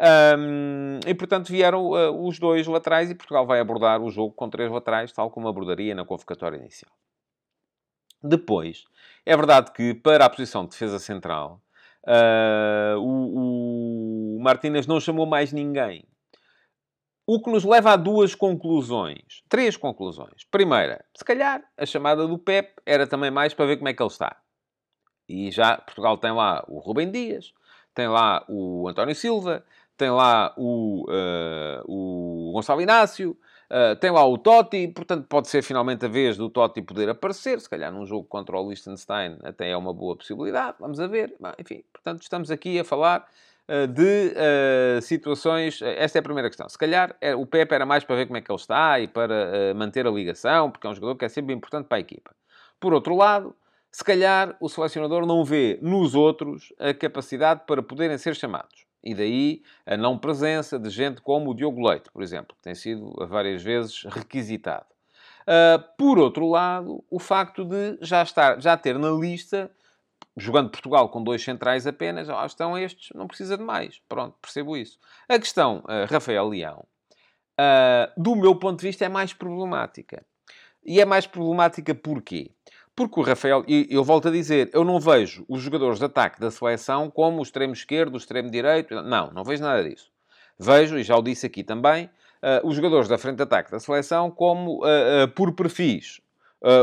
Um, 0.02 1.00
e 1.06 1.14
portanto 1.14 1.50
vieram 1.50 1.92
uh, 1.92 2.28
os 2.28 2.40
dois 2.40 2.66
laterais 2.66 3.12
e 3.12 3.16
Portugal 3.16 3.46
vai 3.46 3.60
abordar 3.60 4.02
o 4.02 4.10
jogo 4.10 4.34
com 4.34 4.50
três 4.50 4.72
laterais, 4.72 5.12
tal 5.12 5.30
como 5.30 5.48
abordaria 5.48 5.94
na 5.94 6.04
convocatória 6.04 6.58
inicial. 6.58 6.92
Depois, 8.24 8.86
é 9.26 9.36
verdade 9.36 9.72
que 9.72 9.94
para 9.94 10.26
a 10.26 10.30
posição 10.30 10.64
de 10.64 10.72
defesa 10.72 11.00
central, 11.00 11.62
uh, 12.06 13.00
o, 13.00 14.38
o 14.38 14.40
Martínez 14.42 14.86
não 14.88 15.00
chamou 15.00 15.26
mais 15.26 15.52
ninguém. 15.52 16.06
O 17.26 17.42
que 17.42 17.52
nos 17.52 17.64
leva 17.64 17.94
a 17.94 17.96
duas 17.96 18.36
conclusões. 18.36 19.44
Três 19.48 19.78
conclusões. 19.78 20.44
Primeira, 20.50 21.06
se 21.16 21.24
calhar 21.24 21.64
a 21.78 21.86
chamada 21.86 22.28
do 22.28 22.38
Pep 22.38 22.74
era 22.86 23.08
também 23.08 23.32
mais 23.32 23.54
para 23.54 23.66
ver 23.66 23.78
como 23.78 23.90
é 23.90 23.94
que 23.94 24.02
ele 24.02 24.10
está. 24.10 24.36
E 25.30 25.50
já 25.52 25.78
Portugal 25.78 26.18
tem 26.18 26.32
lá 26.32 26.64
o 26.68 26.80
Rubem 26.80 27.10
Dias, 27.10 27.54
tem 27.94 28.08
lá 28.08 28.44
o 28.50 28.88
António 28.90 29.16
Silva, 29.16 29.64
tem 29.96 30.10
lá 30.10 30.54
o, 30.58 31.06
uh, 31.10 31.84
o 31.86 32.52
Gonçalo 32.54 32.82
Inácio, 32.82 33.38
Uh, 33.72 33.96
tem 33.96 34.12
lá 34.12 34.28
o 34.28 34.38
Totti, 34.38 34.86
portanto 34.90 35.26
pode 35.30 35.48
ser 35.48 35.62
finalmente 35.62 36.06
a 36.06 36.10
vez 36.10 36.36
do 36.36 36.50
Totti 36.50 36.82
poder 36.82 37.08
aparecer, 37.08 37.58
se 37.62 37.70
calhar 37.70 37.90
num 37.90 38.06
jogo 38.06 38.28
contra 38.28 38.60
o 38.60 38.68
Liechtenstein 38.68 39.38
até 39.46 39.70
é 39.70 39.78
uma 39.78 39.94
boa 39.94 40.14
possibilidade, 40.14 40.76
vamos 40.78 41.00
a 41.00 41.08
ver. 41.08 41.34
Enfim, 41.58 41.82
portanto 41.94 42.22
estamos 42.22 42.52
aqui 42.52 42.78
a 42.78 42.84
falar 42.84 43.26
uh, 43.70 43.88
de 43.88 44.34
uh, 44.36 45.02
situações... 45.02 45.82
Esta 45.82 46.18
é 46.18 46.20
a 46.20 46.22
primeira 46.22 46.50
questão. 46.50 46.68
Se 46.68 46.78
calhar 46.78 47.16
é, 47.22 47.34
o 47.34 47.46
Pepe 47.46 47.74
era 47.74 47.86
mais 47.86 48.04
para 48.04 48.18
ver 48.18 48.26
como 48.26 48.36
é 48.36 48.42
que 48.42 48.52
ele 48.52 48.60
está 48.60 49.00
e 49.00 49.08
para 49.08 49.74
manter 49.74 50.06
a 50.06 50.12
ligação, 50.12 50.70
porque 50.70 50.86
é 50.86 50.90
um 50.90 50.94
jogador 50.94 51.16
que 51.16 51.24
é 51.24 51.30
sempre 51.30 51.56
importante 51.56 51.88
para 51.88 51.98
a 51.98 52.02
equipa. 52.02 52.36
Por 52.78 52.94
outro 52.94 53.16
lado, 53.16 53.56
se 53.90 54.04
calhar 54.04 54.54
o 54.60 54.68
selecionador 54.68 55.26
não 55.26 55.46
vê 55.46 55.80
nos 55.82 56.14
outros 56.14 56.74
a 56.78 56.94
capacidade 56.94 57.62
para 57.66 57.82
poderem 57.82 58.18
ser 58.18 58.36
chamados. 58.36 58.91
E 59.04 59.16
daí 59.16 59.64
a 59.86 59.98
não 59.98 60.18
presença 60.18 60.78
de 60.78 60.90
gente 60.90 61.22
como 61.22 61.52
o 61.52 61.56
Diogo 61.56 61.88
Leite, 61.88 62.12
por 62.12 62.22
exemplo, 62.22 62.56
que 62.56 62.62
tem 62.62 62.76
sido 62.76 63.14
várias 63.28 63.64
vezes 63.64 64.04
requisitado. 64.04 64.86
Uh, 65.42 65.84
por 65.98 66.20
outro 66.20 66.48
lado, 66.48 67.04
o 67.10 67.20
facto 67.20 67.66
de 67.66 67.98
já, 68.02 68.22
estar, 68.22 68.62
já 68.62 68.78
ter 68.78 68.98
na 69.00 69.10
lista, 69.10 69.72
jogando 70.38 70.70
Portugal 70.70 71.10
com 71.10 71.24
dois 71.24 71.44
centrais 71.44 71.88
apenas, 71.88 72.30
ah, 72.30 72.46
estão 72.46 72.78
estes, 72.78 73.10
não 73.16 73.28
precisa 73.28 73.58
de 73.58 73.64
mais. 73.64 74.00
Pronto, 74.08 74.38
percebo 74.42 74.78
isso. 74.78 75.00
A 75.28 75.40
questão, 75.40 75.80
uh, 75.80 76.12
Rafael 76.12 76.48
Leão, 76.48 76.86
uh, 77.60 78.22
do 78.22 78.36
meu 78.36 78.56
ponto 78.56 78.80
de 78.80 78.88
vista, 78.88 79.06
é 79.06 79.10
mais 79.10 79.34
problemática. 79.34 80.24
E 80.84 81.00
é 81.00 81.06
mais 81.06 81.28
problemática 81.28 81.94
porquê? 81.94 82.52
Porque 82.96 83.20
o 83.20 83.24
Rafael, 83.24 83.64
e 83.68 83.88
eu 83.90 84.04
volto 84.04 84.28
a 84.28 84.32
dizer, 84.32 84.70
eu 84.74 84.84
não 84.84 85.00
vejo 85.00 85.46
os 85.48 85.62
jogadores 85.62 85.98
de 85.98 86.06
ataque 86.06 86.40
da 86.40 86.52
seleção 86.52 87.10
como 87.10 87.40
o 87.40 87.44
extremo 87.44 87.74
esquerdo, 87.74 88.16
o 88.16 88.18
extremo 88.18 88.52
direito. 88.52 89.02
Não, 89.02 89.32
não 89.32 89.44
vejo 89.44 89.64
nada 89.64 89.88
disso. 89.88 90.12
Vejo, 90.60 90.98
e 91.00 91.04
já 91.04 91.16
o 91.16 91.22
disse 91.22 91.46
aqui 91.46 91.64
também, 91.64 92.06
uh, 92.06 92.68
os 92.68 92.76
jogadores 92.76 93.08
da 93.08 93.18
frente 93.18 93.38
de 93.38 93.44
ataque 93.44 93.72
da 93.72 93.80
seleção 93.80 94.30
como 94.30 94.84
uh, 94.84 95.24
uh, 95.24 95.28
por 95.34 95.54
perfis. 95.54 96.20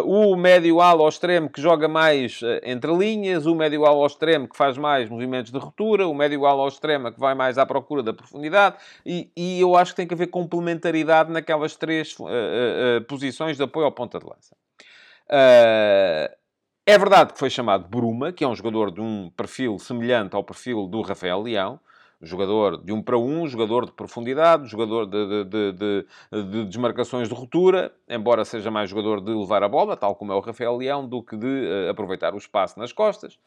o 0.05 0.35
médio 0.35 0.81
ala 0.81 1.03
ao 1.03 1.09
extremo 1.09 1.49
que 1.49 1.61
joga 1.61 1.87
mais 1.87 2.41
entre 2.65 2.93
linhas, 2.97 3.47
o 3.47 3.55
médio 3.55 3.85
ala 3.85 3.99
ao 3.99 4.07
extremo 4.07 4.49
que 4.49 4.57
faz 4.57 4.77
mais 4.77 5.09
movimentos 5.09 5.53
de 5.53 5.59
ruptura, 5.59 6.09
o 6.09 6.15
médio 6.15 6.45
ala 6.47 6.63
ao 6.63 6.69
extremo 6.69 7.13
que 7.13 7.21
vai 7.21 7.35
mais 7.35 7.59
à 7.59 7.65
procura 7.65 8.03
da 8.03 8.13
profundidade, 8.13 8.77
e, 9.07 9.31
e 9.37 9.61
eu 9.61 9.77
acho 9.77 9.93
que 9.93 9.99
tem 9.99 10.07
que 10.09 10.15
haver 10.15 10.29
complementaridade 10.29 11.31
naquelas 11.31 11.77
três 11.77 12.17
posições 13.07 13.57
de 13.57 13.63
apoio 13.63 13.87
ao 13.87 13.93
ponta 13.93 14.19
de 14.19 14.27
lança. 14.27 14.57
Uh, 15.31 16.35
é 16.87 16.99
verdade 16.99 17.35
que 17.35 17.39
foi 17.39 17.51
chamado 17.51 17.87
Bruma, 17.87 18.33
que 18.33 18.43
é 18.43 18.49
um 18.49 18.55
jogador 18.55 18.91
de 18.91 19.01
um 19.01 19.31
perfil 19.37 19.79
semelhante 19.79 20.35
ao 20.35 20.43
perfil 20.43 20.87
do 20.87 21.03
Rafael 21.03 21.43
Leão, 21.43 21.79
jogador 22.21 22.83
de 22.83 22.93
um 22.93 23.03
para 23.03 23.19
um, 23.19 23.47
jogador 23.47 23.85
de 23.85 23.93
profundidade, 23.93 24.67
jogador 24.69 25.07
de, 25.07 25.45
de, 25.45 25.73
de, 25.73 26.07
de, 26.33 26.65
desmarcações 26.65 27.29
de 27.29 27.35
ruptura, 27.35 27.93
embora 28.09 28.45
seja 28.45 28.71
mais 28.71 28.91
jogador 28.91 29.21
de 29.21 29.31
levar 29.31 29.63
a 29.63 29.69
bola, 29.69 29.97
tal 29.97 30.17
como 30.17 30.33
é 30.33 30.35
o 30.35 30.41
Rafael 30.41 30.77
Leão, 30.77 31.07
do 31.07 31.23
que 31.23 31.37
de 31.37 31.47
uh, 31.47 31.91
aproveitar 31.91 32.35
o 32.35 32.39
espaço 32.39 32.79
nas 32.79 32.93
costas. 32.93 33.39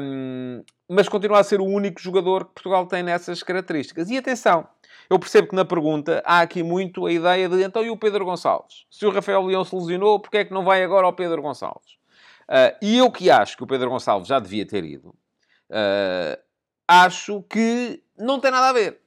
Um, 0.00 0.62
mas 0.88 1.08
continua 1.08 1.40
a 1.40 1.44
ser 1.44 1.60
o 1.60 1.64
único 1.64 2.00
jogador 2.00 2.44
que 2.44 2.52
Portugal 2.54 2.86
tem 2.86 3.02
nessas 3.02 3.42
características. 3.42 4.08
E 4.10 4.16
atenção, 4.16 4.66
eu 5.08 5.18
percebo 5.18 5.48
que 5.48 5.54
na 5.56 5.64
pergunta 5.64 6.22
há 6.24 6.40
aqui 6.40 6.62
muito 6.62 7.06
a 7.06 7.12
ideia 7.12 7.48
de 7.48 7.62
então 7.62 7.82
e 7.84 7.90
o 7.90 7.96
Pedro 7.96 8.24
Gonçalves? 8.24 8.86
Se 8.90 9.06
o 9.06 9.10
Rafael 9.10 9.42
Leão 9.42 9.64
se 9.64 9.74
lesionou, 9.74 10.20
porquê 10.20 10.38
é 10.38 10.44
que 10.44 10.52
não 10.52 10.64
vai 10.64 10.82
agora 10.82 11.06
ao 11.06 11.12
Pedro 11.12 11.42
Gonçalves? 11.42 11.92
Uh, 12.48 12.72
e 12.80 12.96
eu 12.96 13.10
que 13.10 13.30
acho 13.30 13.56
que 13.56 13.64
o 13.64 13.66
Pedro 13.66 13.90
Gonçalves 13.90 14.28
já 14.28 14.38
devia 14.38 14.66
ter 14.66 14.84
ido, 14.84 15.08
uh, 15.10 16.38
acho 16.86 17.42
que 17.42 18.02
não 18.18 18.40
tem 18.40 18.50
nada 18.50 18.70
a 18.70 18.72
ver. 18.72 19.00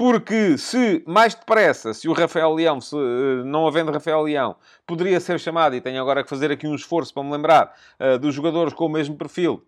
porque 0.00 0.56
se 0.56 1.04
mais 1.06 1.34
depressa, 1.34 1.92
se 1.92 2.08
o 2.08 2.14
Rafael 2.14 2.54
Leão, 2.54 2.80
se, 2.80 2.96
uh, 2.96 3.44
não 3.44 3.66
havendo 3.66 3.92
Rafael 3.92 4.22
Leão, 4.22 4.56
poderia 4.86 5.20
ser 5.20 5.38
chamado, 5.38 5.76
e 5.76 5.80
tenho 5.82 6.00
agora 6.00 6.22
que 6.22 6.30
fazer 6.30 6.50
aqui 6.50 6.66
um 6.66 6.74
esforço 6.74 7.12
para 7.12 7.22
me 7.22 7.30
lembrar 7.30 7.76
uh, 8.00 8.18
dos 8.18 8.34
jogadores 8.34 8.72
com 8.72 8.86
o 8.86 8.88
mesmo 8.88 9.14
perfil, 9.18 9.62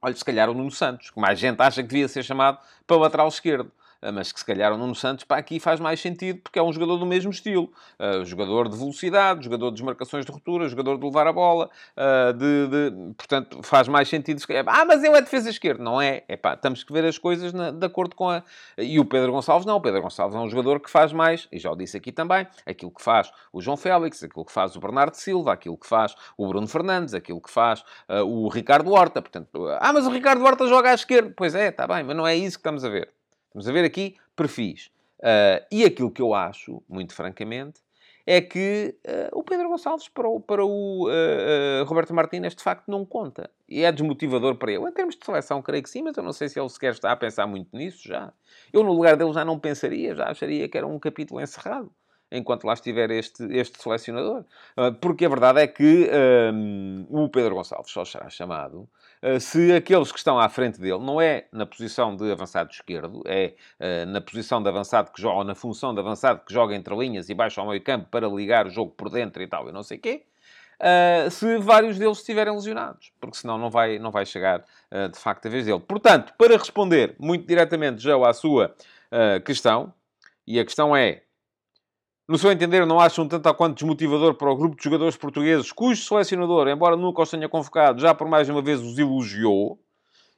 olha, 0.00 0.14
se 0.14 0.24
calhar 0.24 0.48
o 0.48 0.54
Nuno 0.54 0.70
Santos, 0.70 1.10
que 1.10 1.18
mais 1.20 1.36
gente 1.36 1.60
acha 1.60 1.82
que 1.82 1.88
devia 1.88 2.06
ser 2.06 2.22
chamado 2.22 2.58
para 2.86 2.96
lateral 2.96 3.26
esquerdo. 3.26 3.72
Ah, 4.02 4.10
mas 4.10 4.32
que 4.32 4.38
se 4.40 4.46
calhar 4.46 4.72
o 4.72 4.78
Nuno 4.78 4.94
Santos 4.94 5.24
para 5.24 5.36
aqui 5.36 5.60
faz 5.60 5.78
mais 5.78 6.00
sentido 6.00 6.40
porque 6.42 6.58
é 6.58 6.62
um 6.62 6.72
jogador 6.72 6.96
do 6.96 7.06
mesmo 7.06 7.30
estilo. 7.30 7.70
Uh, 7.98 8.24
jogador 8.24 8.68
de 8.68 8.76
velocidade, 8.76 9.44
jogador 9.44 9.70
de 9.70 9.74
desmarcações 9.74 10.24
de 10.24 10.32
ruptura, 10.32 10.68
jogador 10.68 10.98
de 10.98 11.04
levar 11.04 11.26
a 11.26 11.32
bola, 11.32 11.68
uh, 11.96 12.32
de, 12.32 12.68
de, 12.68 13.14
portanto 13.14 13.62
faz 13.62 13.88
mais 13.88 14.08
sentido. 14.08 14.40
Ah, 14.66 14.84
mas 14.84 15.04
ele 15.04 15.16
é 15.16 15.20
defesa 15.20 15.50
esquerda. 15.50 15.82
Não 15.82 16.00
é. 16.00 16.24
é 16.28 16.36
pá, 16.36 16.56
temos 16.56 16.82
que 16.82 16.92
ver 16.92 17.04
as 17.04 17.18
coisas 17.18 17.52
na, 17.52 17.70
de 17.70 17.86
acordo 17.86 18.16
com 18.16 18.30
a... 18.30 18.42
E 18.78 18.98
o 18.98 19.04
Pedro 19.04 19.32
Gonçalves 19.32 19.66
não. 19.66 19.76
O 19.76 19.80
Pedro 19.80 20.00
Gonçalves 20.00 20.34
é 20.36 20.40
um 20.40 20.48
jogador 20.48 20.80
que 20.80 20.90
faz 20.90 21.12
mais, 21.12 21.46
e 21.52 21.58
já 21.58 21.70
o 21.70 21.76
disse 21.76 21.96
aqui 21.96 22.10
também, 22.10 22.46
aquilo 22.64 22.90
que 22.90 23.02
faz 23.02 23.30
o 23.52 23.60
João 23.60 23.76
Félix, 23.76 24.22
aquilo 24.22 24.44
que 24.44 24.52
faz 24.52 24.74
o 24.76 24.80
Bernardo 24.80 25.14
Silva, 25.14 25.52
aquilo 25.52 25.76
que 25.76 25.86
faz 25.86 26.14
o 26.36 26.48
Bruno 26.48 26.66
Fernandes, 26.66 27.12
aquilo 27.14 27.40
que 27.40 27.50
faz 27.50 27.80
uh, 28.08 28.24
o 28.24 28.48
Ricardo 28.48 28.90
Horta. 28.90 29.20
Portanto, 29.20 29.66
ah, 29.80 29.92
mas 29.92 30.06
o 30.06 30.10
Ricardo 30.10 30.42
Horta 30.44 30.66
joga 30.66 30.90
à 30.90 30.94
esquerda. 30.94 31.32
Pois 31.36 31.54
é, 31.54 31.68
está 31.68 31.86
bem, 31.86 32.02
mas 32.02 32.16
não 32.16 32.26
é 32.26 32.34
isso 32.34 32.56
que 32.56 32.60
estamos 32.60 32.84
a 32.84 32.88
ver. 32.88 33.19
Estamos 33.50 33.66
a 33.66 33.72
ver 33.72 33.84
aqui 33.84 34.16
perfis. 34.36 34.92
Uh, 35.18 35.66
e 35.72 35.84
aquilo 35.84 36.10
que 36.10 36.22
eu 36.22 36.32
acho, 36.32 36.80
muito 36.88 37.12
francamente, 37.12 37.80
é 38.24 38.40
que 38.40 38.94
uh, 39.04 39.38
o 39.38 39.42
Pedro 39.42 39.68
Gonçalves 39.68 40.08
para 40.08 40.28
o, 40.28 40.40
para 40.40 40.64
o 40.64 41.08
uh, 41.08 41.84
Roberto 41.84 42.14
Martínez 42.14 42.54
de 42.54 42.62
facto 42.62 42.88
não 42.88 43.04
conta. 43.04 43.50
E 43.68 43.82
é 43.82 43.90
desmotivador 43.90 44.54
para 44.54 44.70
ele. 44.70 44.84
Em 44.84 44.92
termos 44.92 45.16
de 45.16 45.24
seleção, 45.24 45.60
creio 45.60 45.82
que 45.82 45.90
sim, 45.90 46.02
mas 46.02 46.16
eu 46.16 46.22
não 46.22 46.32
sei 46.32 46.48
se 46.48 46.60
ele 46.60 46.68
sequer 46.68 46.92
está 46.92 47.10
a 47.10 47.16
pensar 47.16 47.48
muito 47.48 47.76
nisso 47.76 48.06
já. 48.06 48.32
Eu, 48.72 48.84
no 48.84 48.92
lugar 48.92 49.16
dele, 49.16 49.32
já 49.32 49.44
não 49.44 49.58
pensaria, 49.58 50.14
já 50.14 50.30
acharia 50.30 50.68
que 50.68 50.78
era 50.78 50.86
um 50.86 50.98
capítulo 51.00 51.40
encerrado 51.40 51.92
enquanto 52.30 52.62
lá 52.62 52.74
estiver 52.74 53.10
este, 53.10 53.42
este 53.50 53.82
selecionador. 53.82 54.44
Porque 55.00 55.24
a 55.24 55.28
verdade 55.28 55.60
é 55.60 55.66
que 55.66 56.08
um, 56.54 57.04
o 57.10 57.28
Pedro 57.28 57.56
Gonçalves 57.56 57.90
só 57.90 58.04
será 58.04 58.30
chamado 58.30 58.88
se 59.38 59.72
aqueles 59.72 60.10
que 60.10 60.18
estão 60.18 60.38
à 60.38 60.48
frente 60.48 60.80
dele 60.80 60.98
não 60.98 61.20
é 61.20 61.46
na 61.52 61.66
posição 61.66 62.16
de 62.16 62.30
avançado 62.32 62.70
esquerdo, 62.70 63.22
é 63.26 63.54
uh, 63.78 64.06
na 64.06 64.20
posição 64.20 64.62
de 64.62 64.68
avançado 64.68 65.12
que 65.12 65.20
joga, 65.20 65.36
ou 65.36 65.44
na 65.44 65.54
função 65.54 65.92
de 65.92 66.00
avançado 66.00 66.40
que 66.44 66.52
joga 66.52 66.74
entre 66.74 66.96
linhas 66.96 67.28
e 67.28 67.34
baixa 67.34 67.60
ao 67.60 67.68
meio 67.68 67.82
campo 67.82 68.08
para 68.10 68.26
ligar 68.28 68.66
o 68.66 68.70
jogo 68.70 68.92
por 68.92 69.10
dentro 69.10 69.42
e 69.42 69.46
tal, 69.46 69.68
e 69.68 69.72
não 69.72 69.82
sei 69.82 69.98
o 69.98 70.00
quê, 70.00 70.22
uh, 70.80 71.30
se 71.30 71.58
vários 71.58 71.98
deles 71.98 72.18
estiverem 72.18 72.54
lesionados, 72.54 73.12
porque 73.20 73.36
senão 73.36 73.58
não 73.58 73.70
vai, 73.70 73.98
não 73.98 74.10
vai 74.10 74.24
chegar 74.24 74.60
uh, 74.90 75.08
de 75.10 75.18
facto 75.18 75.46
a 75.46 75.50
vez 75.50 75.66
dele. 75.66 75.80
Portanto, 75.80 76.32
para 76.38 76.56
responder 76.56 77.14
muito 77.18 77.46
diretamente, 77.46 78.02
já 78.02 78.16
à 78.16 78.32
sua 78.32 78.74
questão, 79.44 79.92
e 80.46 80.60
a 80.60 80.64
questão 80.64 80.96
é 80.96 81.22
no 82.30 82.38
seu 82.38 82.52
entender, 82.52 82.86
não 82.86 83.00
acham 83.00 83.26
tanto 83.26 83.48
a 83.48 83.52
quanto 83.52 83.74
desmotivador 83.74 84.34
para 84.34 84.48
o 84.48 84.56
grupo 84.56 84.76
de 84.76 84.84
jogadores 84.84 85.16
portugueses, 85.16 85.72
cujo 85.72 86.00
selecionador, 86.00 86.68
embora 86.68 86.96
nunca 86.96 87.22
os 87.22 87.28
tenha 87.28 87.48
convocado, 87.48 88.00
já 88.00 88.14
por 88.14 88.28
mais 88.28 88.48
uma 88.48 88.62
vez 88.62 88.80
os 88.80 88.96
elogiou, 88.96 89.80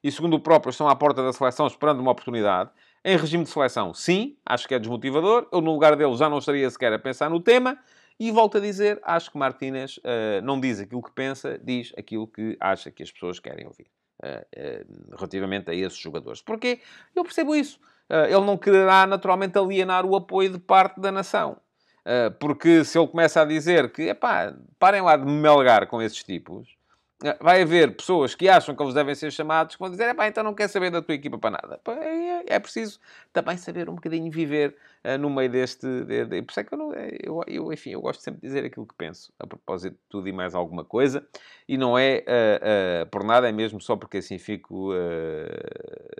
e 0.02 0.10
segundo 0.10 0.36
o 0.36 0.40
próprio, 0.40 0.70
estão 0.70 0.88
à 0.88 0.96
porta 0.96 1.22
da 1.22 1.34
seleção 1.34 1.66
esperando 1.66 2.00
uma 2.00 2.10
oportunidade. 2.10 2.70
Em 3.04 3.14
regime 3.14 3.44
de 3.44 3.50
seleção, 3.50 3.92
sim, 3.92 4.38
acho 4.46 4.66
que 4.66 4.74
é 4.74 4.78
desmotivador. 4.78 5.46
Eu, 5.52 5.60
no 5.60 5.70
lugar 5.70 5.94
dele, 5.94 6.16
já 6.16 6.30
não 6.30 6.38
estaria 6.38 6.68
sequer 6.70 6.94
a 6.94 6.98
pensar 6.98 7.28
no 7.28 7.40
tema. 7.40 7.78
E 8.18 8.30
volto 8.30 8.56
a 8.56 8.60
dizer, 8.60 8.98
acho 9.04 9.30
que 9.30 9.36
Martínez 9.36 9.98
uh, 9.98 10.42
não 10.42 10.58
diz 10.58 10.80
aquilo 10.80 11.02
que 11.02 11.12
pensa, 11.12 11.60
diz 11.62 11.92
aquilo 11.96 12.26
que 12.26 12.56
acha 12.58 12.90
que 12.90 13.02
as 13.02 13.12
pessoas 13.12 13.38
querem 13.38 13.66
ouvir. 13.66 13.86
Uh, 14.24 15.12
uh, 15.12 15.16
relativamente 15.16 15.70
a 15.70 15.74
esses 15.74 15.98
jogadores. 15.98 16.40
Porque 16.40 16.80
eu 17.14 17.22
percebo 17.22 17.54
isso. 17.54 17.78
ele 18.08 18.46
não 18.46 18.56
quererá 18.56 19.06
naturalmente 19.06 19.58
alienar 19.58 20.06
o 20.06 20.16
apoio 20.16 20.50
de 20.50 20.58
parte 20.58 20.98
da 20.98 21.12
nação. 21.12 21.60
Ah, 22.04 22.34
porque 22.38 22.84
se 22.84 22.98
ele 22.98 23.08
começa 23.08 23.40
a 23.40 23.44
dizer 23.44 23.90
que, 23.92 24.08
epá, 24.08 24.54
parem 24.78 25.02
lá 25.02 25.16
de 25.16 25.24
me 25.24 25.32
melgar 25.32 25.86
com 25.86 26.02
esses 26.02 26.22
tipos, 26.22 26.76
ah, 27.24 27.36
vai 27.40 27.62
haver 27.62 27.96
pessoas 27.96 28.34
que 28.34 28.48
acham 28.48 28.74
que 28.74 28.82
eles 28.82 28.94
devem 28.94 29.14
ser 29.14 29.30
chamados 29.30 29.76
que 29.76 29.80
vão 29.80 29.88
dizer, 29.90 30.08
epá, 30.08 30.26
então 30.26 30.42
não 30.42 30.54
quer 30.54 30.68
saber 30.68 30.90
da 30.90 31.00
tua 31.00 31.14
equipa 31.14 31.38
para 31.38 31.52
nada. 31.62 31.80
É, 32.00 32.56
é 32.56 32.58
preciso 32.58 32.98
também 33.32 33.56
saber 33.56 33.88
um 33.88 33.94
bocadinho 33.94 34.30
viver 34.32 34.76
uh, 35.04 35.16
no 35.16 35.30
meio 35.30 35.48
deste... 35.48 35.86
De, 36.04 36.42
por 36.42 36.50
isso 36.50 36.60
é 36.60 36.64
que 36.64 36.74
eu, 36.74 36.78
não, 36.78 36.92
eu, 36.92 37.40
eu, 37.46 37.72
enfim, 37.72 37.90
eu 37.90 38.00
gosto 38.00 38.20
sempre 38.20 38.40
de 38.40 38.48
dizer 38.48 38.64
aquilo 38.64 38.86
que 38.86 38.94
penso, 38.96 39.32
a 39.38 39.46
propósito 39.46 39.94
de 39.94 40.00
tudo 40.08 40.28
e 40.28 40.32
mais 40.32 40.56
alguma 40.56 40.84
coisa, 40.84 41.24
e 41.68 41.78
não 41.78 41.96
é 41.96 42.24
uh, 42.26 43.04
uh, 43.04 43.06
por 43.10 43.22
nada, 43.22 43.48
é 43.48 43.52
mesmo 43.52 43.80
só 43.80 43.94
porque 43.94 44.18
assim 44.18 44.38
fico 44.38 44.90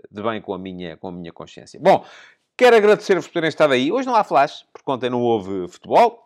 de 0.09 0.23
bem 0.23 0.41
com 0.41 0.53
a, 0.53 0.57
minha, 0.57 0.95
com 0.95 1.09
a 1.09 1.11
minha 1.11 1.33
consciência. 1.33 1.77
Bom, 1.81 2.05
Quero 2.55 2.75
agradecer-vos 2.75 3.27
por 3.27 3.33
terem 3.33 3.49
estado 3.49 3.73
aí. 3.73 3.91
Hoje 3.91 4.07
não 4.07 4.15
há 4.15 4.23
flash, 4.23 4.63
porque 4.71 4.91
ontem 4.91 5.09
não 5.09 5.21
houve 5.21 5.67
futebol. 5.67 6.22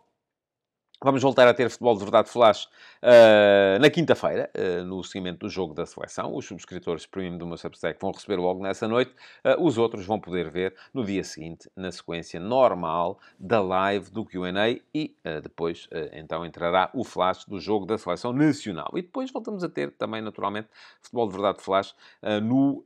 Vamos 1.00 1.22
voltar 1.22 1.46
a 1.46 1.54
ter 1.54 1.70
futebol 1.70 1.94
de 1.96 2.02
verdade 2.02 2.28
flash 2.28 2.64
uh, 2.64 3.78
na 3.80 3.88
quinta-feira, 3.88 4.50
uh, 4.52 4.84
no 4.84 5.04
seguimento 5.04 5.46
do 5.46 5.48
jogo 5.48 5.72
da 5.72 5.86
seleção. 5.86 6.34
Os 6.34 6.44
subscritores 6.44 7.06
premium 7.06 7.38
do 7.38 7.46
meu 7.46 7.56
Substack 7.56 8.00
vão 8.00 8.10
receber 8.10 8.34
logo 8.34 8.60
nessa 8.60 8.88
noite. 8.88 9.12
Uh, 9.44 9.64
os 9.64 9.78
outros 9.78 10.04
vão 10.04 10.18
poder 10.18 10.50
ver 10.50 10.74
no 10.92 11.04
dia 11.04 11.22
seguinte, 11.22 11.70
na 11.76 11.92
sequência 11.92 12.40
normal 12.40 13.20
da 13.38 13.60
live 13.62 14.10
do 14.10 14.24
Q&A 14.24 14.70
e 14.92 15.14
depois, 15.42 15.88
então, 16.12 16.44
entrará 16.44 16.90
o 16.92 17.04
flash 17.04 17.44
do 17.44 17.60
jogo 17.60 17.86
da 17.86 17.96
seleção 17.96 18.32
nacional. 18.32 18.90
E 18.94 19.02
depois 19.02 19.30
voltamos 19.30 19.62
a 19.62 19.68
ter 19.68 19.92
também, 19.92 20.20
naturalmente, 20.20 20.68
futebol 21.00 21.26
de 21.28 21.32
verdade 21.32 21.62
flash 21.62 21.94
no, 22.42 22.84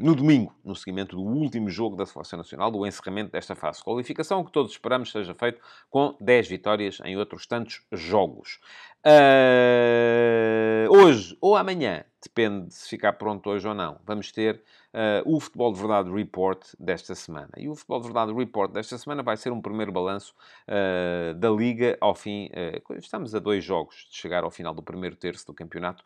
no 0.00 0.14
domingo, 0.14 0.54
no 0.64 0.74
seguimento 0.74 1.16
do 1.16 1.22
último 1.22 1.68
jogo 1.68 1.96
da 1.96 2.06
seleção 2.06 2.38
nacional, 2.38 2.70
do 2.70 2.86
encerramento 2.86 3.32
desta 3.32 3.54
fase 3.54 3.78
de 3.78 3.84
qualificação, 3.84 4.44
que 4.44 4.50
todos 4.50 4.72
esperamos 4.72 5.12
seja 5.12 5.34
feito 5.34 5.60
com 5.90 6.16
10 6.20 6.48
vitórias 6.48 6.95
em 7.04 7.16
outros 7.16 7.46
tantos 7.46 7.82
jogos. 7.92 8.58
Uh, 9.06 10.90
hoje 10.90 11.38
ou 11.40 11.54
amanhã, 11.54 12.04
depende 12.20 12.74
se 12.74 12.88
ficar 12.88 13.12
pronto 13.12 13.48
hoje 13.48 13.68
ou 13.68 13.72
não, 13.72 14.00
vamos 14.04 14.32
ter 14.32 14.60
uh, 14.92 15.22
o 15.24 15.38
Futebol 15.38 15.72
de 15.72 15.78
Verdade 15.78 16.10
Report 16.10 16.60
desta 16.76 17.14
semana. 17.14 17.50
E 17.56 17.68
o 17.68 17.76
Futebol 17.76 18.00
de 18.00 18.06
Verdade 18.06 18.34
Report 18.34 18.72
desta 18.72 18.98
semana 18.98 19.22
vai 19.22 19.36
ser 19.36 19.52
um 19.52 19.60
primeiro 19.60 19.92
balanço 19.92 20.34
uh, 20.66 21.32
da 21.34 21.48
Liga 21.50 21.96
ao 22.00 22.16
fim. 22.16 22.50
Estamos 22.98 23.32
a 23.32 23.38
dois 23.38 23.62
jogos 23.62 24.08
de 24.10 24.16
chegar 24.16 24.42
ao 24.42 24.50
final 24.50 24.74
do 24.74 24.82
primeiro 24.82 25.14
terço 25.14 25.46
do 25.46 25.54
campeonato, 25.54 26.02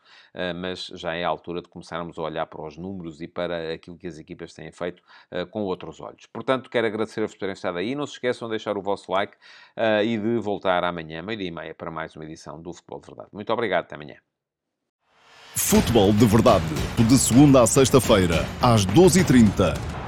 mas 0.55 0.85
já 0.93 1.15
é 1.15 1.23
a 1.23 1.27
altura 1.27 1.61
de 1.61 1.69
começarmos 1.69 2.19
a 2.19 2.21
olhar 2.21 2.45
para 2.45 2.61
os 2.63 2.77
números 2.77 3.19
e 3.19 3.27
para 3.27 3.73
aquilo 3.73 3.97
que 3.97 4.05
as 4.05 4.19
equipas 4.19 4.53
têm 4.53 4.71
feito 4.71 5.01
com 5.49 5.63
outros 5.63 5.99
olhos. 5.99 6.27
Portanto, 6.27 6.69
quero 6.69 6.85
agradecer-vos 6.85 7.33
por 7.33 7.39
terem 7.39 7.53
estado 7.53 7.77
aí. 7.79 7.95
Não 7.95 8.05
se 8.05 8.13
esqueçam 8.13 8.47
de 8.47 8.51
deixar 8.51 8.77
o 8.77 8.81
vosso 8.81 9.11
like 9.11 9.35
e 10.03 10.17
de 10.17 10.37
voltar 10.37 10.83
amanhã, 10.83 11.21
meio-dia 11.21 11.47
e 11.47 11.51
meia, 11.51 11.73
para 11.73 11.89
mais 11.89 12.15
uma 12.15 12.25
edição 12.25 12.61
do 12.61 12.71
Futebol 12.91 12.99
de 12.99 13.07
Verdade. 13.07 13.29
Muito 13.31 13.53
obrigado, 13.53 13.85
até 13.85 13.95
amanhã. 13.95 14.15
Futebol 15.55 16.11
de 16.13 16.25
Verdade, 16.25 16.65
de 17.07 17.17
segunda 17.17 17.61
a 17.61 17.67
sexta-feira, 17.67 18.45
às 18.61 18.85
12h30 18.85 20.00